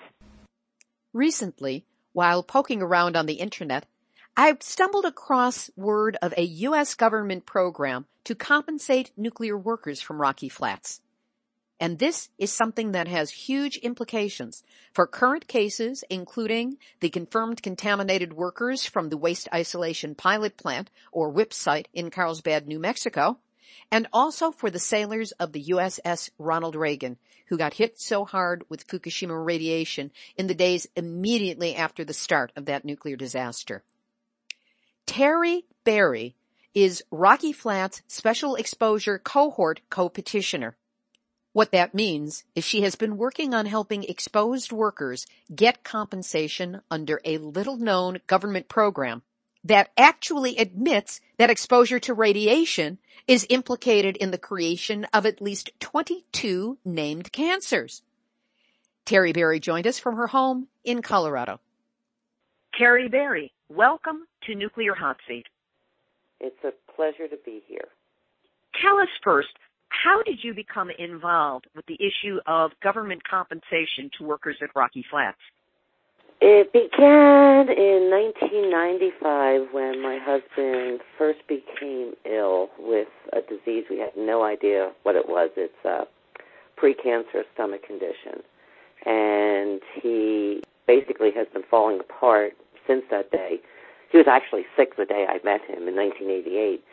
[1.14, 3.86] Recently, while poking around on the internet,
[4.36, 6.96] I stumbled across word of a U.S.
[6.96, 11.02] government program to compensate nuclear workers from Rocky Flats.
[11.80, 18.34] And this is something that has huge implications for current cases, including the confirmed contaminated
[18.34, 23.38] workers from the Waste Isolation Pilot Plant, or WIPP site in Carlsbad, New Mexico,
[23.92, 27.20] and also for the sailors of the USS Ronald Reagan,
[27.50, 32.52] who got hit so hard with Fukushima radiation in the days immediately after the start
[32.56, 33.84] of that nuclear disaster.
[35.06, 36.36] Terrie Barrie
[36.74, 40.76] is Rocky Flats Special Exposure Cohort co-petitioner.
[41.52, 47.22] What that means is she has been working on helping exposed workers get compensation under
[47.24, 49.22] a little known government program
[49.64, 55.70] that actually admits that exposure to radiation is implicated in the creation of at least
[55.80, 58.02] 22 named cancers.
[59.06, 61.60] Terrie Barrie joined us from her home in Colorado.
[62.80, 65.46] Terrie Barrie, welcome to Nuclear Hot Seat.
[66.40, 67.88] It's a pleasure to be here.
[68.82, 69.50] Tell us first,
[69.90, 75.06] how did you become involved with the issue of government compensation to workers at Rocky
[75.10, 75.38] Flats?
[76.42, 84.12] It began in 1995 when my husband first became ill with a disease we had
[84.18, 85.52] no idea what it was.
[85.56, 86.06] It's a
[86.78, 88.44] precancerous stomach condition.
[89.06, 92.54] And he basically has been falling apart
[92.88, 93.60] since that day.
[94.12, 96.84] He was actually sick the day I met him in 1988.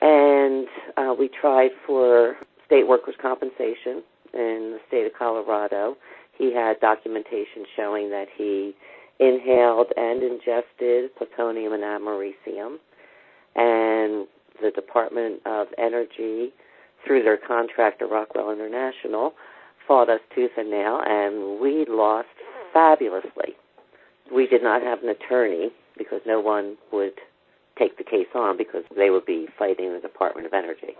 [0.00, 4.02] And uh, we tried for state workers' compensation
[4.34, 5.96] in the state of Colorado
[6.36, 8.74] he had documentation showing that he
[9.18, 12.76] inhaled and ingested plutonium and americium.
[13.54, 14.26] And
[14.60, 16.52] the Department of Energy,
[17.06, 19.32] through their contractor Rockwell International,
[19.86, 22.28] fought us tooth and nail, and we lost
[22.72, 23.56] fabulously.
[24.34, 27.14] We did not have an attorney because no one would
[27.78, 30.94] take the case on because they would be fighting the Department of Energy.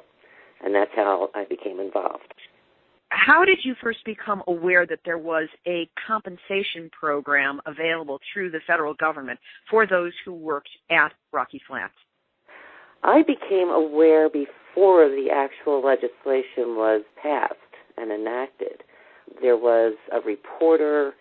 [0.62, 2.34] And that's how I became involved
[3.10, 8.60] how did you first become aware that there was a compensation program available through the
[8.66, 9.38] federal government
[9.70, 11.94] for those who worked at Rocky Flats?
[13.02, 17.54] I became aware before the actual legislation was passed
[17.96, 18.82] and enacted.
[19.40, 21.14] There was a reporter,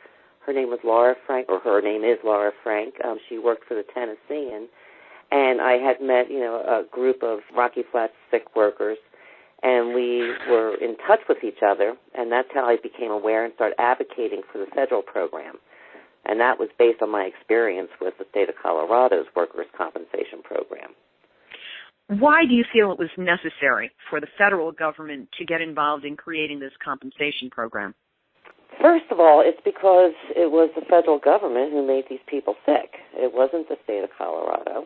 [0.46, 2.96] her name was Laura Frank, or her name is Laura Frank.
[3.04, 4.68] Um, she worked for the Tennessean,
[5.32, 8.98] and I had met, you know, a group of Rocky Flats sick workers,
[9.64, 13.54] and we were in touch with each other, and that's how I became aware and
[13.56, 15.56] started advocating for the federal program.
[16.26, 20.90] And that was based on my experience with the state of Colorado's workers' compensation program.
[22.08, 26.16] Why do you feel it was necessary for the federal government to get involved in
[26.16, 27.96] creating this compensation program?
[28.82, 32.96] First of all, it's because it was the federal government who made these people sick.
[33.14, 34.86] It wasn't the state of Colorado.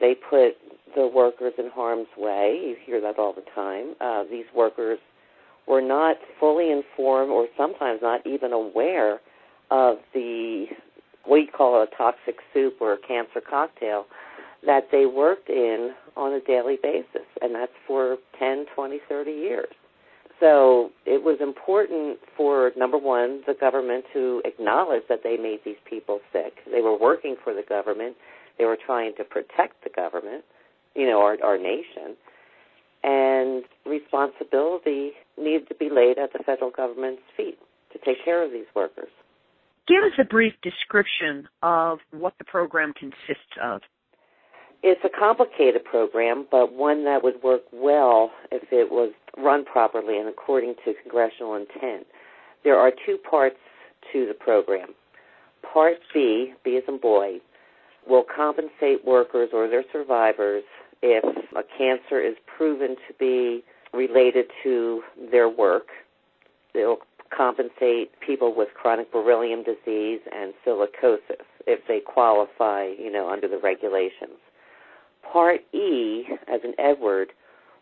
[0.00, 0.56] They put
[0.94, 2.60] the workers in harm's way.
[2.62, 3.94] You hear that all the time.
[4.00, 4.98] Uh, these workers
[5.66, 9.20] were not fully informed or sometimes not even aware
[9.70, 10.66] of the,
[11.24, 14.06] what you call a toxic soup or a cancer cocktail
[14.64, 19.74] that they worked in on a daily basis, and that's for 10, 20, 30 years.
[20.40, 25.80] So it was important for, number one, the government to acknowledge that they made these
[25.88, 26.54] people sick.
[26.70, 28.16] They were working for the government.
[28.56, 30.44] They were trying to protect the government,
[30.94, 32.16] you know, our, our nation.
[33.02, 37.58] And responsibility needed to be laid at the federal government's feet
[37.92, 39.10] to take care of these workers.
[39.86, 43.80] Give us a brief description of what the program consists of.
[44.82, 50.18] It's a complicated program, but one that would work well if it was run properly
[50.18, 52.06] and according to congressional intent.
[52.62, 53.56] There are two parts
[54.12, 54.94] to the program.
[55.72, 57.38] Part B, B as in boy,
[58.08, 60.62] will compensate workers or their survivors
[61.02, 61.24] if
[61.56, 65.88] a cancer is proven to be related to their work.
[66.74, 66.98] It'll
[67.36, 73.58] compensate people with chronic beryllium disease and silicosis if they qualify, you know, under the
[73.58, 74.38] regulations.
[75.32, 77.28] Part E, as in Edward,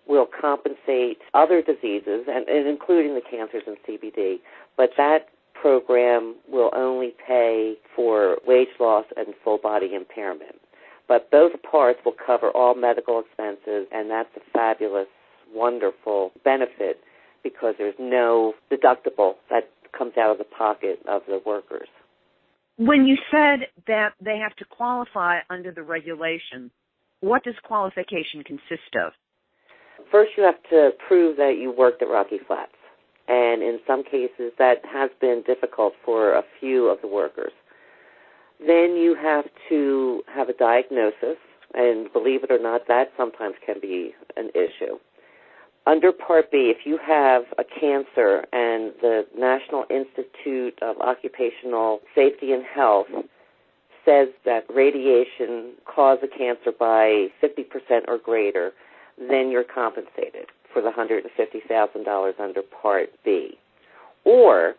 [0.07, 4.37] will compensate other diseases, and, and including the cancers and CBD,
[4.77, 5.29] but that
[5.61, 10.57] program will only pay for wage loss and full body impairment.
[11.09, 15.07] But both parts will cover all medical expenses, and that's a fabulous,
[15.53, 17.01] wonderful benefit
[17.43, 21.89] because there's no deductible that comes out of the pocket of the workers.
[22.77, 26.71] When you said that they have to qualify under the regulation,
[27.27, 29.13] what does qualification consist of?
[30.11, 32.73] First, you have to prove that you worked at Rocky Flats.
[33.29, 37.53] And in some cases, that has been difficult for a few of the workers.
[38.61, 41.37] Then you have to have a diagnosis,
[41.75, 44.99] and believe it or not, that sometimes can be an issue.
[45.87, 52.53] Under Part B, if you have a cancer and the National Institute of Occupational Safety
[52.53, 53.07] and Health
[54.07, 58.73] says that radiation caused the cancer by 50% or greater,
[59.19, 63.59] then you're compensated for the $150,000 under Part B.
[64.25, 64.75] Or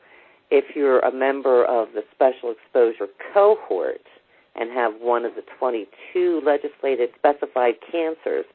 [0.49, 4.01] if you're a member of the special exposure cohort
[4.55, 8.45] and have one of the 22 legislated specified cancers,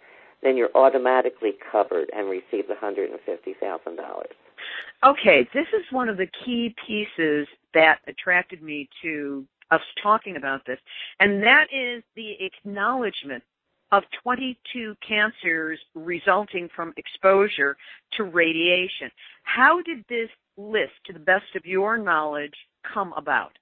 [0.43, 3.17] then you're automatically covered and receive the $150,000.
[5.05, 10.65] Okay, this is one of the key pieces that attracted me to us talking about
[10.67, 10.79] this,
[11.19, 13.43] and that is the acknowledgement
[13.91, 17.77] of 22 cancers resulting from exposure
[18.17, 19.11] to radiation.
[19.43, 22.55] How did this list, to the best of your knowledge,
[22.93, 23.53] come about?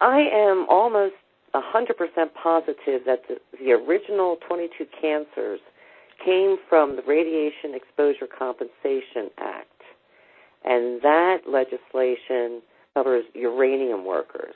[0.00, 1.14] I am almost
[1.54, 1.94] 100%
[2.42, 5.60] positive that the, the original 22 cancers
[6.24, 9.68] came from the Radiation Exposure Compensation Act.
[10.64, 12.62] And that legislation
[12.94, 14.54] covers uranium workers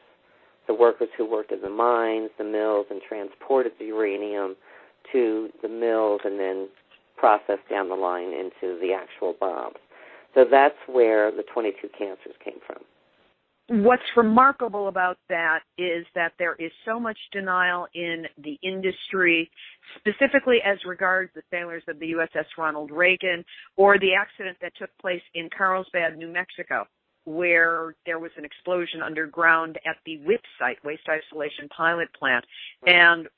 [0.69, 4.55] the workers who worked in the mines, the mills, and transported the uranium
[5.13, 6.69] to the mills and then
[7.17, 9.77] processed down the line into the actual bombs.
[10.35, 12.79] So that's where the 22 cancers came from.
[13.71, 19.51] What's remarkable about that is that there is so much denial in the industry,
[19.99, 23.45] specifically as regards the sailors of the USS Ronald Reagan
[23.77, 26.87] or the accident that took place in Carlsbad, New Mexico
[27.29, 32.45] where there was an explosion underground at the WIPP site, Waste Isolation Pilot Plant,
[32.87, 33.29] and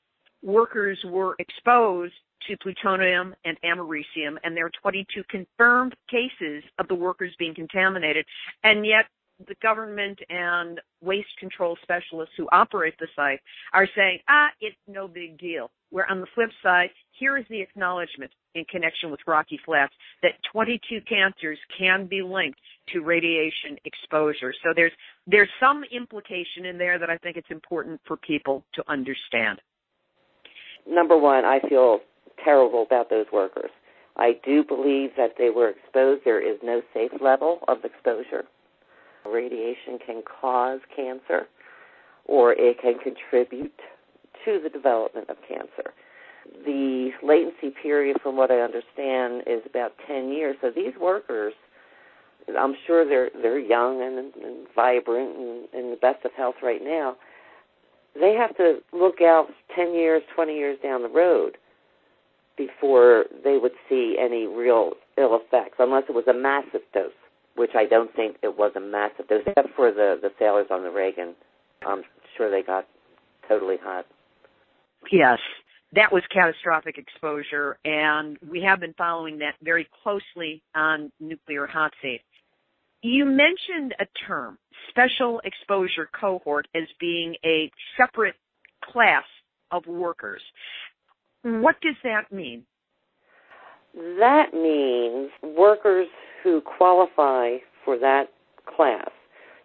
[0.41, 2.13] workers were exposed
[2.47, 8.25] to plutonium and americium, and there are 22 confirmed cases of the workers being contaminated,
[8.63, 9.05] and yet
[9.47, 13.39] the government and waste control specialists who operate the site
[13.73, 15.71] are saying, ah, it's no big deal.
[15.89, 20.31] Where on the flip side, here is the acknowledgement in connection with Rocky Flats that
[20.51, 22.59] 22 cancers can be linked
[22.93, 24.53] to radiation exposure.
[24.63, 24.91] So there's
[25.27, 29.59] there's some implication in there that I think it's important for people to understand.
[30.87, 31.99] Number one, I feel
[32.43, 33.69] terrible about those workers.
[34.17, 36.21] I do believe that they were exposed.
[36.25, 38.45] There is no safe level of exposure.
[39.25, 41.47] Radiation can cause cancer
[42.25, 43.79] or it can contribute
[44.45, 45.93] to the development of cancer.
[46.65, 50.55] The latency period, from what I understand, is about 10 years.
[50.61, 51.53] So these workers,
[52.57, 56.81] I'm sure they're they're young and, and vibrant and in the best of health right
[56.83, 57.15] now.
[58.19, 61.57] They have to look out 10 years, 20 years down the road
[62.57, 67.11] before they would see any real ill effects, unless it was a massive dose,
[67.55, 70.91] which I don't think it was a massive except for the the sailors on the
[70.91, 71.35] Reagan.
[71.85, 72.03] I'm
[72.37, 72.87] sure they got
[73.47, 74.05] totally hot.
[75.11, 75.39] Yes,
[75.93, 81.91] that was catastrophic exposure, and we have been following that very closely on Nuclear Hot
[82.01, 82.21] Seat.
[83.01, 84.57] You mentioned a term,
[84.89, 88.35] special exposure cohort, as being a separate
[88.83, 89.23] class
[89.71, 90.41] of workers.
[91.43, 92.63] What does that mean?
[93.93, 96.07] That means workers
[96.43, 98.29] who qualify for that
[98.65, 99.09] class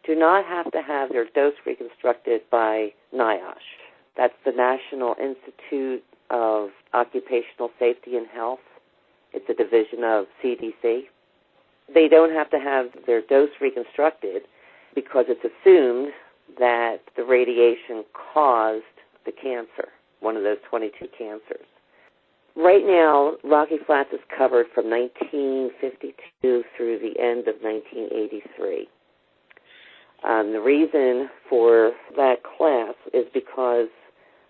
[0.07, 3.55] do not have to have their dose reconstructed by NIOSH.
[4.17, 8.61] That's the National Institute of Occupational Safety and Health.
[9.33, 11.03] It's a division of CDC.
[11.93, 14.43] They don't have to have their dose reconstructed
[14.95, 16.13] because it's assumed
[16.59, 18.85] that the radiation caused
[19.25, 19.89] the cancer,
[20.21, 21.67] one of those 22 cancers.
[22.57, 28.89] Right now, Rocky Flats is covered from 1952 through the end of 1983.
[30.25, 33.89] Um, the reason for that class is because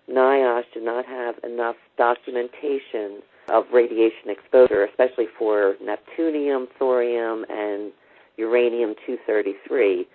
[0.09, 7.91] NIOSH did not have enough documentation of radiation exposure, especially for neptunium, thorium, and
[8.37, 10.07] uranium 233,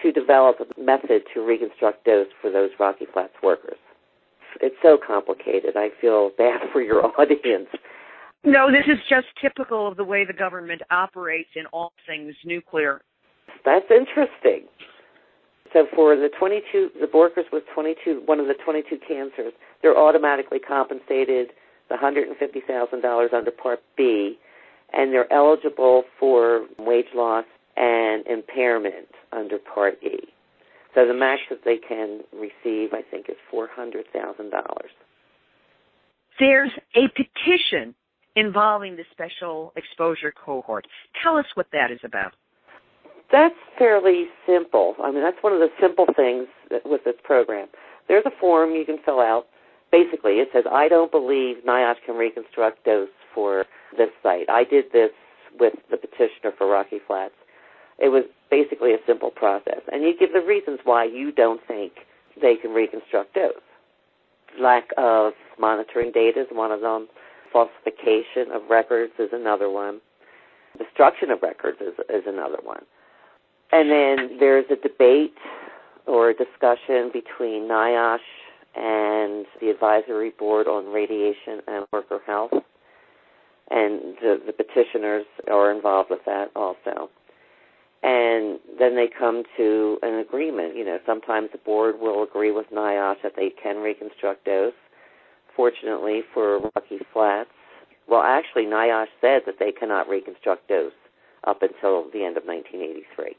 [0.00, 3.78] to develop a method to reconstruct dose for those Rocky Flats workers.
[4.62, 5.76] It's so complicated.
[5.76, 7.68] I feel bad for your audience.
[8.44, 13.02] No, this is just typical of the way the government operates in all things nuclear.
[13.64, 14.66] That's interesting.
[15.72, 20.58] So for the 22, the workers with 22, one of the 22 cancers, they're automatically
[20.58, 21.48] compensated
[21.88, 24.38] the $150,000 under Part B,
[24.92, 27.44] and they're eligible for wage loss
[27.76, 30.31] and impairment under Part E.
[30.94, 34.52] So the max that they can receive, I think, is $400,000.
[36.38, 37.94] There's a petition
[38.36, 40.86] involving the special exposure cohort.
[41.22, 42.34] Tell us what that is about.
[43.30, 44.94] That's fairly simple.
[45.02, 46.48] I mean, that's one of the simple things
[46.84, 47.68] with this program.
[48.08, 49.46] There's a form you can fill out.
[49.90, 53.64] Basically, it says, I don't believe NIOSH can reconstruct dose for
[53.96, 54.48] this site.
[54.50, 55.10] I did this
[55.58, 57.34] with the petitioner for Rocky Flats.
[57.98, 59.80] It was basically a simple process.
[59.90, 61.92] And you give the reasons why you don't think
[62.40, 63.54] they can reconstruct dose.
[64.60, 67.08] Lack of monitoring data is one of them.
[67.50, 70.02] Falsification of records is another one.
[70.76, 72.84] Destruction of records is, is another one.
[73.72, 75.34] And then there's a debate
[76.06, 78.18] or a discussion between NIOSH
[78.74, 82.52] and the advisory board on radiation and worker health.
[83.70, 87.08] And the, the petitioners are involved with that also.
[88.02, 90.76] And then they come to an agreement.
[90.76, 94.72] You know, sometimes the board will agree with NIOSH that they can reconstruct dose.
[95.54, 97.50] Fortunately for Rocky Flats,
[98.08, 100.92] well, actually, NIOSH said that they cannot reconstruct dose
[101.44, 103.36] up until the end of 1983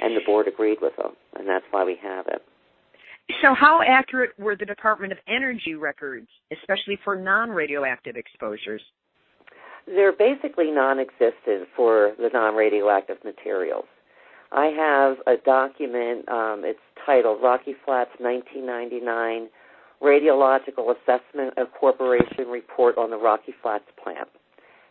[0.00, 2.42] and the board agreed with them, and that's why we have it.
[3.42, 8.82] So, how accurate were the Department of Energy records, especially for non radioactive exposures?
[9.86, 13.84] They're basically non existent for the non radioactive materials.
[14.52, 19.48] I have a document, um, it's titled Rocky Flats 1999
[20.02, 24.28] Radiological Assessment of Corporation Report on the Rocky Flats Plant.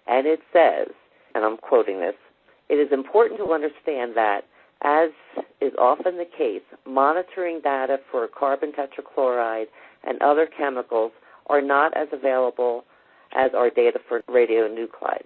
[0.08, 0.88] And it says,
[1.36, 2.16] and I'm quoting this,
[2.70, 4.42] it is important to understand that
[4.82, 5.10] as
[5.60, 9.66] is often the case, monitoring data for carbon tetrachloride
[10.06, 11.12] and other chemicals
[11.48, 12.86] are not as available
[13.40, 15.24] as our data for radionuclides.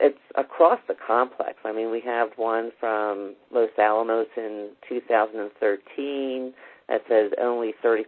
[0.00, 1.58] It's across the complex.
[1.64, 6.54] I mean, we have one from Los Alamos in 2013
[6.88, 8.04] that says only 30%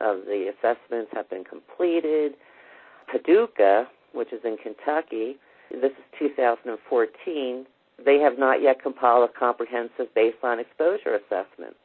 [0.00, 2.34] of the assessments have been completed.
[3.10, 5.36] Paducah, which is in Kentucky,
[5.70, 7.66] this is 2014,
[8.04, 11.76] they have not yet compiled a comprehensive baseline exposure assessment.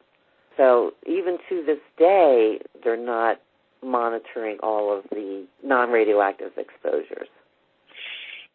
[0.56, 3.38] So even to this day, they're not
[3.82, 7.28] monitoring all of the non radioactive exposures.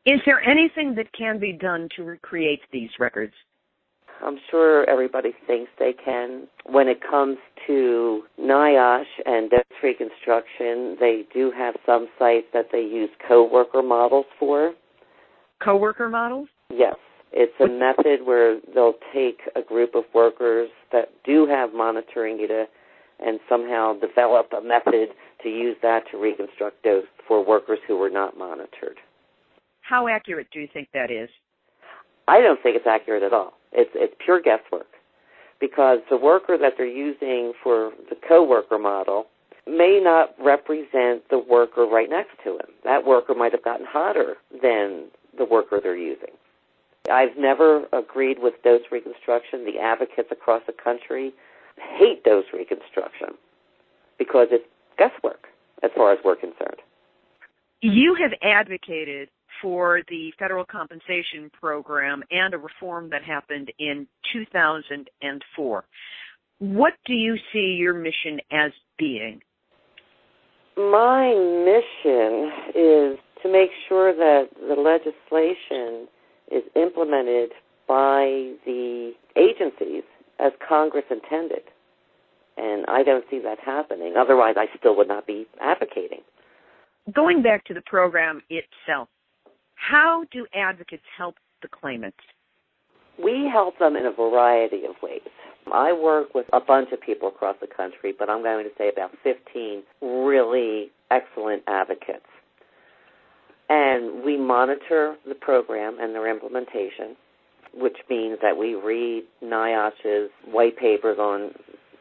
[0.06, 3.34] Is there anything that can be done to recreate these records?
[4.24, 6.48] I'm sure everybody thinks they can.
[6.66, 12.82] When it comes to NIOSH and dose reconstruction, they do have some sites that they
[12.82, 14.74] use co-worker models for.
[15.64, 16.50] Co-worker models?
[16.70, 16.96] Yes.
[17.32, 22.66] It's a method where they'll take a group of workers that do have monitoring data
[23.22, 25.10] and somehow develop a method
[25.44, 28.98] to use that to reconstruct dose for workers who were not monitored.
[29.82, 31.30] How accurate do you think that is?
[32.28, 33.54] I don't think it's accurate at all.
[33.72, 34.88] It's it's pure guesswork
[35.60, 39.26] because the worker that they're using for the co-worker model
[39.68, 42.68] may not represent the worker right next to him.
[42.84, 45.06] That worker might have gotten hotter than
[45.38, 46.34] the worker they're using.
[47.12, 49.66] I've never agreed with dose reconstruction.
[49.66, 51.34] The advocates across the country
[51.98, 53.30] hate those reconstruction
[54.18, 54.66] because it's
[54.98, 55.48] guesswork
[55.84, 56.82] as far as we're concerned.
[57.82, 59.30] You have advocated
[59.62, 65.84] for the federal compensation program and a reform that happened in 2004.
[66.60, 69.42] What do you see your mission as being?
[70.78, 76.08] My mission is to make sure that the legislation
[76.52, 77.52] is implemented
[77.88, 80.04] by the agencies
[80.40, 81.64] as Congress intended.
[82.58, 84.16] And I don't see that happening.
[84.18, 86.22] Otherwise, I still would not be advocating.
[87.14, 89.10] Going back to the program itself,
[89.76, 92.18] how do advocates help the claimants?
[93.22, 95.22] We help them in a variety of ways.
[95.72, 98.90] I work with a bunch of people across the country, but I'm going to say
[98.90, 102.26] about 15 really excellent advocates.
[103.70, 107.16] And we monitor the program and their implementation,
[107.74, 111.52] which means that we read NIOSH's white papers on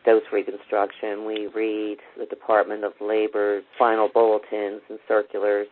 [0.04, 1.24] dose reconstruction.
[1.26, 5.68] We read the Department of Labor's final bulletins and circulars.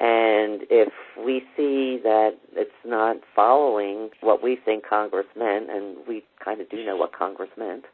[0.00, 0.92] And if
[1.24, 6.70] we see that it's not following what we think Congress meant, and we kind of
[6.70, 7.84] do know what Congress meant,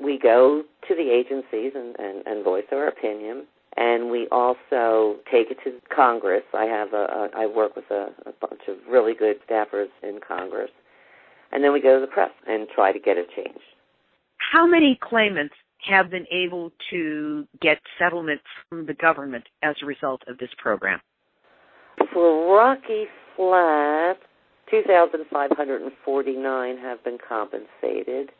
[0.00, 3.46] we go to the agencies and, and, and voice our opinion.
[3.76, 6.42] And we also take it to Congress.
[6.54, 10.18] I have a, a I work with a, a bunch of really good staffers in
[10.26, 10.70] Congress,
[11.52, 13.60] and then we go to the press and try to get it changed.
[14.50, 15.54] How many claimants
[15.88, 21.00] have been able to get settlement from the government as a result of this program?
[22.14, 23.04] For Rocky
[23.36, 24.16] Flat,
[24.70, 28.30] 2,549 have been compensated.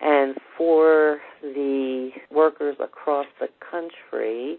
[0.00, 4.58] And for the workers across the country,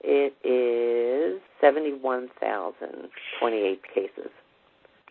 [0.00, 4.30] it is 71,028 cases.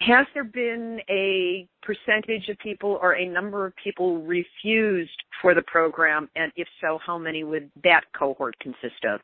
[0.06, 5.64] Has there been a percentage of people or a number of people refused for the
[5.64, 6.30] program?
[6.36, 9.20] And if so, how many would that cohort consist of?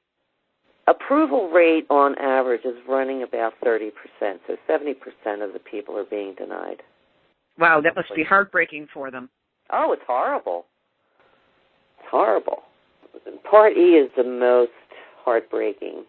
[0.87, 3.91] Approval rate on average is running about 30%,
[4.47, 4.95] so 70%
[5.45, 6.81] of the people are being denied.
[7.59, 9.29] Wow, that must be heartbreaking for them.
[9.71, 10.65] Oh, it's horrible.
[11.99, 12.63] It's horrible.
[13.47, 14.71] Part E is the most
[15.23, 16.05] heartbreaking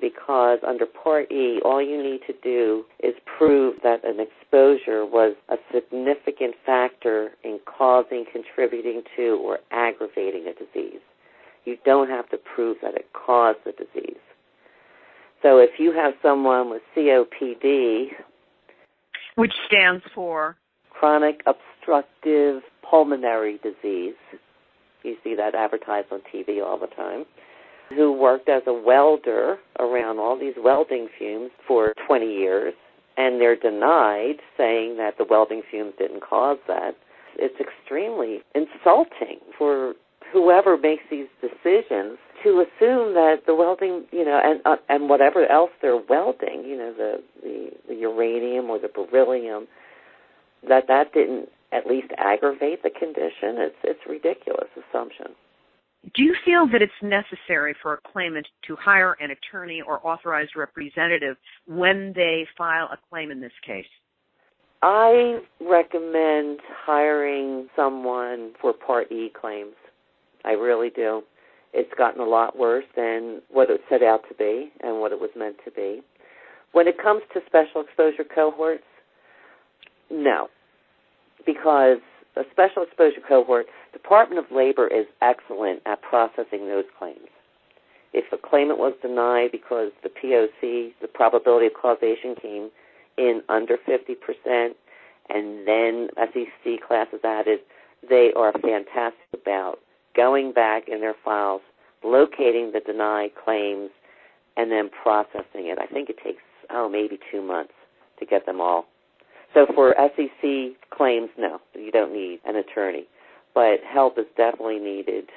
[0.00, 5.34] because under Part E, all you need to do is prove that an exposure was
[5.48, 11.00] a significant factor in causing, contributing to, or aggravating a disease.
[11.64, 14.16] You don't have to prove that it caused the disease.
[15.42, 18.06] So if you have someone with COPD,
[19.36, 20.56] which stands for
[20.90, 24.16] chronic obstructive pulmonary disease,
[25.04, 27.24] you see that advertised on TV all the time,
[27.88, 32.74] who worked as a welder around all these welding fumes for 20 years,
[33.16, 36.96] and they're denied saying that the welding fumes didn't cause that.
[37.36, 39.94] It's extremely insulting for
[40.32, 45.46] whoever makes these decisions to assume that the welding, you know, and uh, and whatever
[45.46, 49.66] else they're welding, you know, the, the the uranium or the beryllium,
[50.68, 53.58] that that didn't at least aggravate the condition.
[53.58, 55.28] It's it's ridiculous assumption.
[56.04, 60.52] Do you feel that it's necessary for a claimant to hire an attorney or authorized
[60.56, 61.36] representative
[61.66, 63.86] when they file a claim in this case?
[64.80, 69.74] I recommend hiring someone for Part E claims.
[70.44, 71.22] I really do.
[71.74, 75.20] It's gotten a lot worse than what it set out to be and what it
[75.20, 76.00] was meant to be.
[76.72, 78.84] When it comes to special exposure cohorts,
[80.10, 80.48] no.
[81.44, 81.98] Because
[82.36, 87.28] a special exposure cohort, Department of Labor is excellent at processing those claims.
[88.12, 92.70] If a claimant was denied because the POC, the probability of causation came
[93.16, 94.70] in under 50%,
[95.28, 97.60] and then SEC class is added,
[98.08, 99.78] they are fantastic about
[100.16, 101.60] going back in their files,
[102.02, 103.90] locating the denied claims,
[104.56, 105.78] and then processing it.
[105.78, 107.74] I think it takes, oh, maybe two months
[108.18, 108.86] to get them all.
[109.54, 113.06] So for SEC claims, no, you don't need an attorney.
[113.54, 115.30] But help is definitely needed.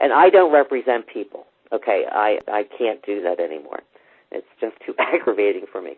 [0.00, 1.46] And I don't represent people.
[1.72, 3.82] Okay, I, I can't do that anymore.
[4.30, 5.94] It's just too aggravating for me.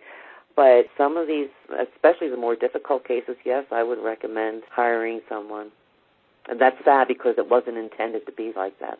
[0.56, 1.48] But some of these,
[1.94, 5.70] especially the more difficult cases, yes, I would recommend hiring someone
[6.48, 8.98] And that's sad because it wasn't intended to be like that.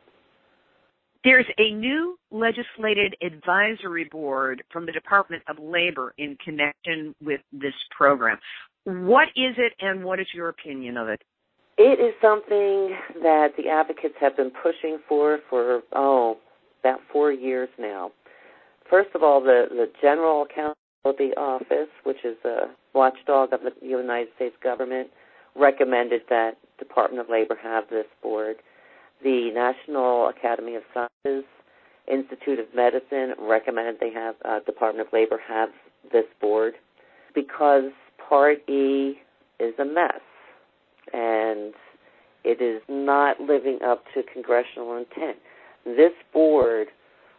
[1.25, 7.75] There's a new legislated advisory board from the Department of Labor in connection with this
[7.97, 8.39] program.
[8.85, 11.21] What is it and what is your opinion of it?
[11.81, 16.37] It is something that the advocates have been pushing for for, oh,
[16.81, 18.11] about four years now.
[18.91, 24.27] First of all, the, the General Accountability Office, which is a watchdog of the United
[24.35, 25.11] States government,
[25.55, 28.57] recommended that Department of Labor have this board.
[29.23, 31.45] The National Academy of Sciences,
[32.11, 35.69] Institute of Medicine recommended they have uh, Department of Labor have
[36.11, 36.75] this board
[37.37, 37.93] because
[38.29, 39.21] Part E
[39.61, 40.21] is a mess
[41.13, 41.75] and
[42.45, 45.39] it is not living up to congressional intent.
[45.85, 46.89] This board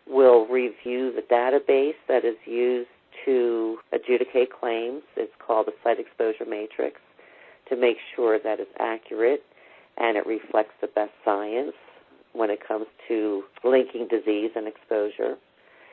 [0.08, 2.90] will review the database that is used
[3.26, 5.04] to adjudicate claims.
[5.16, 7.00] It's called the Site Exposure Matrix
[7.70, 9.44] to make sure that it's accurate
[9.98, 11.74] and it reflects the best science
[12.34, 15.36] when it comes to linking disease and exposure.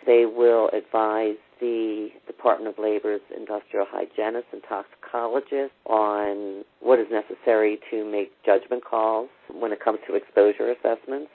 [0.07, 7.79] They will advise the Department of Labor's industrial hygienists and toxicologists on what is necessary
[7.91, 11.31] to make judgment calls when it comes to exposure assessments.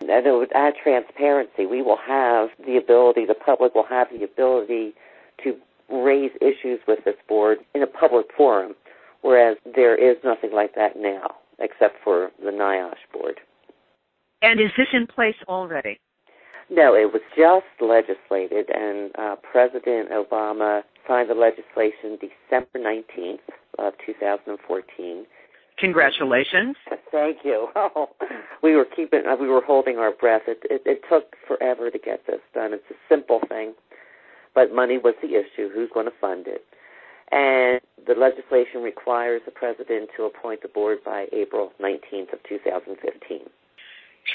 [0.00, 1.66] And it would add transparency.
[1.66, 4.94] We will have the ability, the public will have the ability
[5.44, 5.56] to
[5.90, 8.74] raise issues with this board in a public forum,
[9.22, 13.40] whereas there is nothing like that now, except for the NIOSH board.
[14.42, 15.98] And is this in place already?
[16.70, 23.38] No, it was just legislated, and uh, President Obama signed the legislation December 19th
[23.78, 25.26] of 2014.
[25.78, 26.76] Congratulations!
[27.10, 27.68] Thank you.
[27.76, 28.08] Oh,
[28.62, 30.42] we were keeping, uh, we were holding our breath.
[30.46, 32.74] It, it, it took forever to get this done.
[32.74, 33.74] It's a simple thing,
[34.54, 35.70] but money was the issue.
[35.72, 36.64] Who's going to fund it?
[37.30, 43.40] And the legislation requires the president to appoint the board by April 19th of 2015.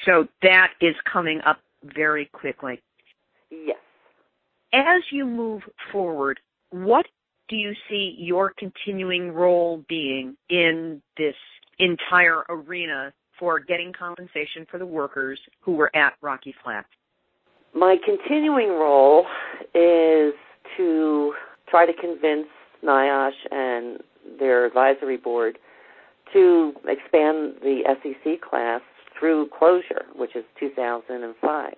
[0.06, 1.60] So that is coming up
[1.96, 2.82] very quickly.
[3.50, 3.78] Yes.
[4.74, 5.62] As you move
[5.92, 6.40] forward,
[6.72, 7.06] what
[7.50, 11.36] do you see your continuing role being in this
[11.80, 16.88] entire arena for getting compensation for the workers who were at Rocky Flats?
[17.76, 19.26] My continuing role
[19.74, 20.34] is
[20.78, 21.34] to
[21.70, 22.48] try to convince
[22.84, 24.00] NIOSH and
[24.40, 25.58] their advisory board
[26.34, 28.82] to expand the SEC class
[29.24, 31.74] through closure, which is 2005.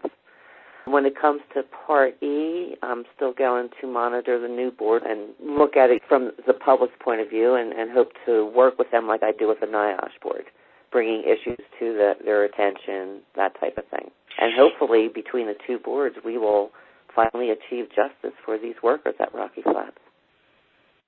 [0.85, 5.29] When it comes to Part E, I'm still going to monitor the new board and
[5.39, 8.89] look at it from the public's point of view and, and hope to work with
[8.89, 10.45] them like I do with the NIOSH board,
[10.91, 14.09] bringing issues to the, their attention, that type of thing.
[14.39, 16.71] And hopefully, between the two boards, we will
[17.15, 19.97] finally achieve justice for these workers at Rocky Flats.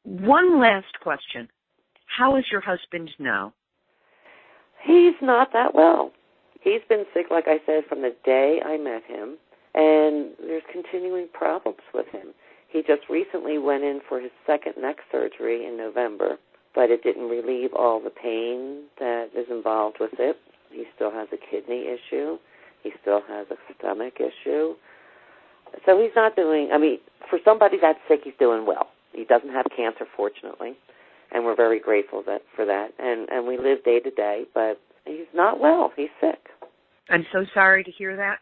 [0.04, 1.50] One last question.
[2.06, 3.54] How is your husband now?
[4.84, 6.12] He's not that well.
[6.68, 9.38] He's been sick, like I said, from the day I met him,
[9.74, 12.34] and there's continuing problems with him.
[12.68, 16.38] He just recently went in for his second neck surgery in November,
[16.76, 20.36] but it didn't relieve all the pain that is involved with it.
[20.70, 22.38] He still has a kidney issue.
[22.84, 24.76] He still has a stomach issue.
[25.86, 26.99] So he's not doing, I mean,
[27.30, 28.89] for somebody that's sick, he's doing well.
[29.13, 30.76] He doesn't have cancer, fortunately,
[31.32, 32.89] and we're very grateful that, for that.
[32.99, 35.93] And, and we live day to day, but he's not well.
[35.95, 36.39] He's sick.
[37.10, 38.39] I'm so sorry to hear that.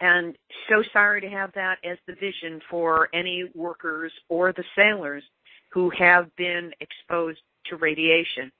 [0.00, 0.36] And
[0.68, 5.22] so sorry to have that as the vision for any workers or the sailors
[5.72, 8.52] who have been exposed to radiation.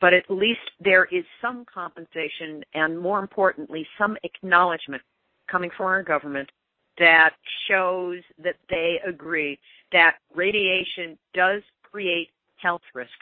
[0.00, 5.02] But at least there is some compensation and more importantly, some acknowledgement
[5.50, 6.50] coming from our government
[6.98, 7.30] that
[7.68, 9.58] shows that they agree
[9.92, 13.12] that radiation does create health risks.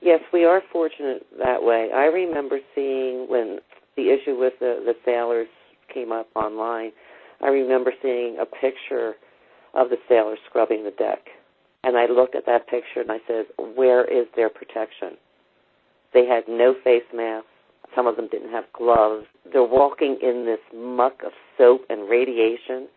[0.00, 1.88] Yes, we are fortunate that way.
[1.92, 3.58] I remember seeing when
[3.96, 5.48] the issue with the, the sailors
[5.92, 6.92] came up online,
[7.42, 9.14] I remember seeing a picture
[9.74, 11.26] of the sailors scrubbing the deck.
[11.84, 15.16] And I looked at that picture and I said, where is their protection?
[16.12, 17.48] They had no face masks.
[17.94, 19.26] Some of them didn't have gloves.
[19.52, 22.88] They're walking in this muck of soap and radiation.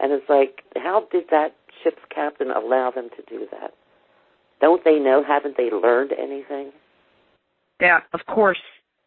[0.00, 3.72] And it's like, how did that ship's captain allow them to do that?
[4.60, 5.22] Don't they know?
[5.26, 6.72] Haven't they learned anything?
[7.80, 8.58] That, of course,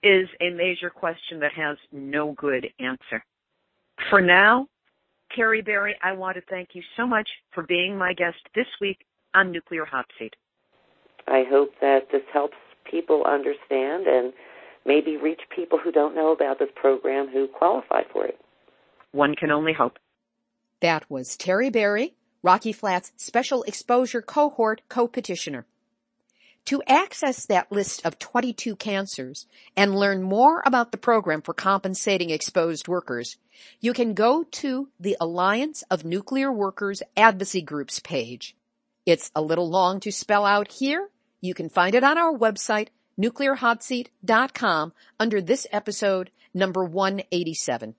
[0.03, 3.23] is a major question that has no good answer.
[4.09, 4.67] For now,
[5.37, 9.05] Terrie Barrie, I want to thank you so much for being my guest this week
[9.33, 10.35] on Nuclear Hot Seat.
[11.27, 12.57] I hope that this helps
[12.89, 14.33] people understand and
[14.85, 18.39] maybe reach people who don't know about this program who qualify for it.
[19.11, 19.99] One can only hope.
[20.81, 25.65] That was Terrie Barrie, Rocky Flats Special Exposure Cohort co-petitioner.
[26.65, 32.29] To access that list of 22 cancers and learn more about the program for compensating
[32.29, 33.37] exposed workers,
[33.79, 38.55] you can go to the Alliance of Nuclear Workers Advocacy Groups page.
[39.05, 41.09] It's a little long to spell out here.
[41.41, 42.89] You can find it on our website,
[43.19, 47.95] nuclearhotseat.com, under this episode, number 187.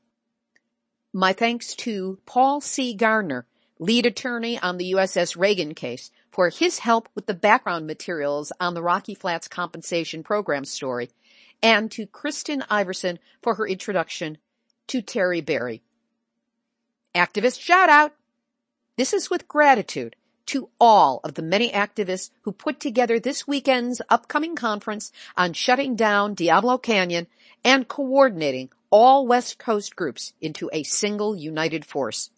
[1.13, 2.95] My thanks to Paul C.
[2.95, 3.47] Garner,
[3.83, 8.75] lead attorney on the USS Reagan case, for his help with the background materials on
[8.75, 11.11] the Rocky Flats compensation program story,
[11.61, 14.39] and to Kristen Iversen for her introduction
[14.87, 15.83] to Terrie Barrie.
[17.13, 18.15] Activist shout out!
[18.97, 20.15] This is with gratitude
[20.47, 25.97] to all of the many activists who put together this weekend's upcoming conference on shutting
[25.97, 27.27] down Diablo Canyon
[27.65, 32.31] and coordinating all West Coast groups into a single united force.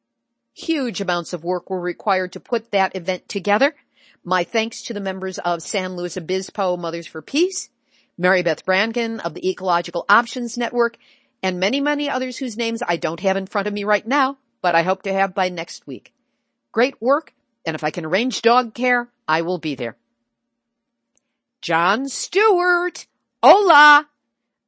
[0.55, 3.75] Huge amounts of work were required to put that event together.
[4.23, 7.71] My thanks to the members of San Luis Obispo Mothers for Peace,
[8.17, 10.97] Mary Beth Brangan of the Ecological Options Network,
[11.43, 14.39] and many, many others whose names I don't have in front of me right now,
[14.63, 16.15] but I hope to have by next week.
[16.71, 17.35] Great work,
[17.67, 19.97] and if I can arrange dog care, I will be there.
[21.61, 23.07] Jon Stewart,
[23.43, 24.09] hola!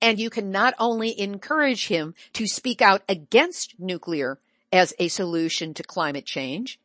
[0.01, 4.39] and you can not only encourage him to speak out against nuclear
[4.73, 6.81] as a solution to climate change,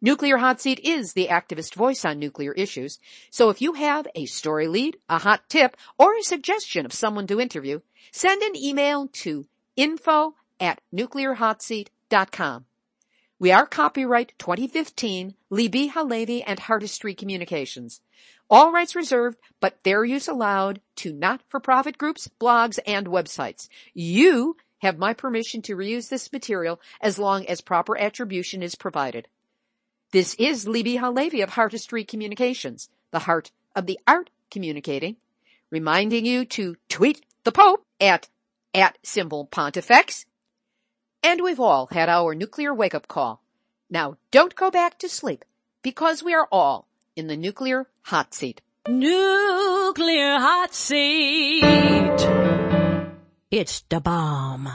[0.00, 2.98] Nuclear Hot Seat is the activist voice on nuclear issues.
[3.30, 7.26] So if you have a story lead, a hot tip, or a suggestion of someone
[7.28, 7.80] to interview,
[8.12, 12.66] send an email to info at nuclearhotseat.com.
[13.40, 18.00] We are copyright 2015, Libbe HaLevy and Heartistry Communications.
[18.48, 23.68] All rights reserved, but fair use allowed to not-for-profit groups, blogs, and websites.
[23.92, 29.26] You have my permission to reuse this material as long as proper attribution is provided.
[30.12, 35.16] This is Libbe HaLevy of Heartistry Communications, the heart of the art communicating,
[35.70, 38.28] reminding you to tweet the Pope at,
[38.72, 40.24] at symbol pontifex.
[41.24, 43.42] And we've all had our nuclear wake-up call.
[43.88, 45.46] Now don't go back to sleep
[45.82, 48.60] because we are all in the nuclear hot seat.
[48.86, 51.62] Nuclear hot seat.
[53.50, 54.68] It's the bomb.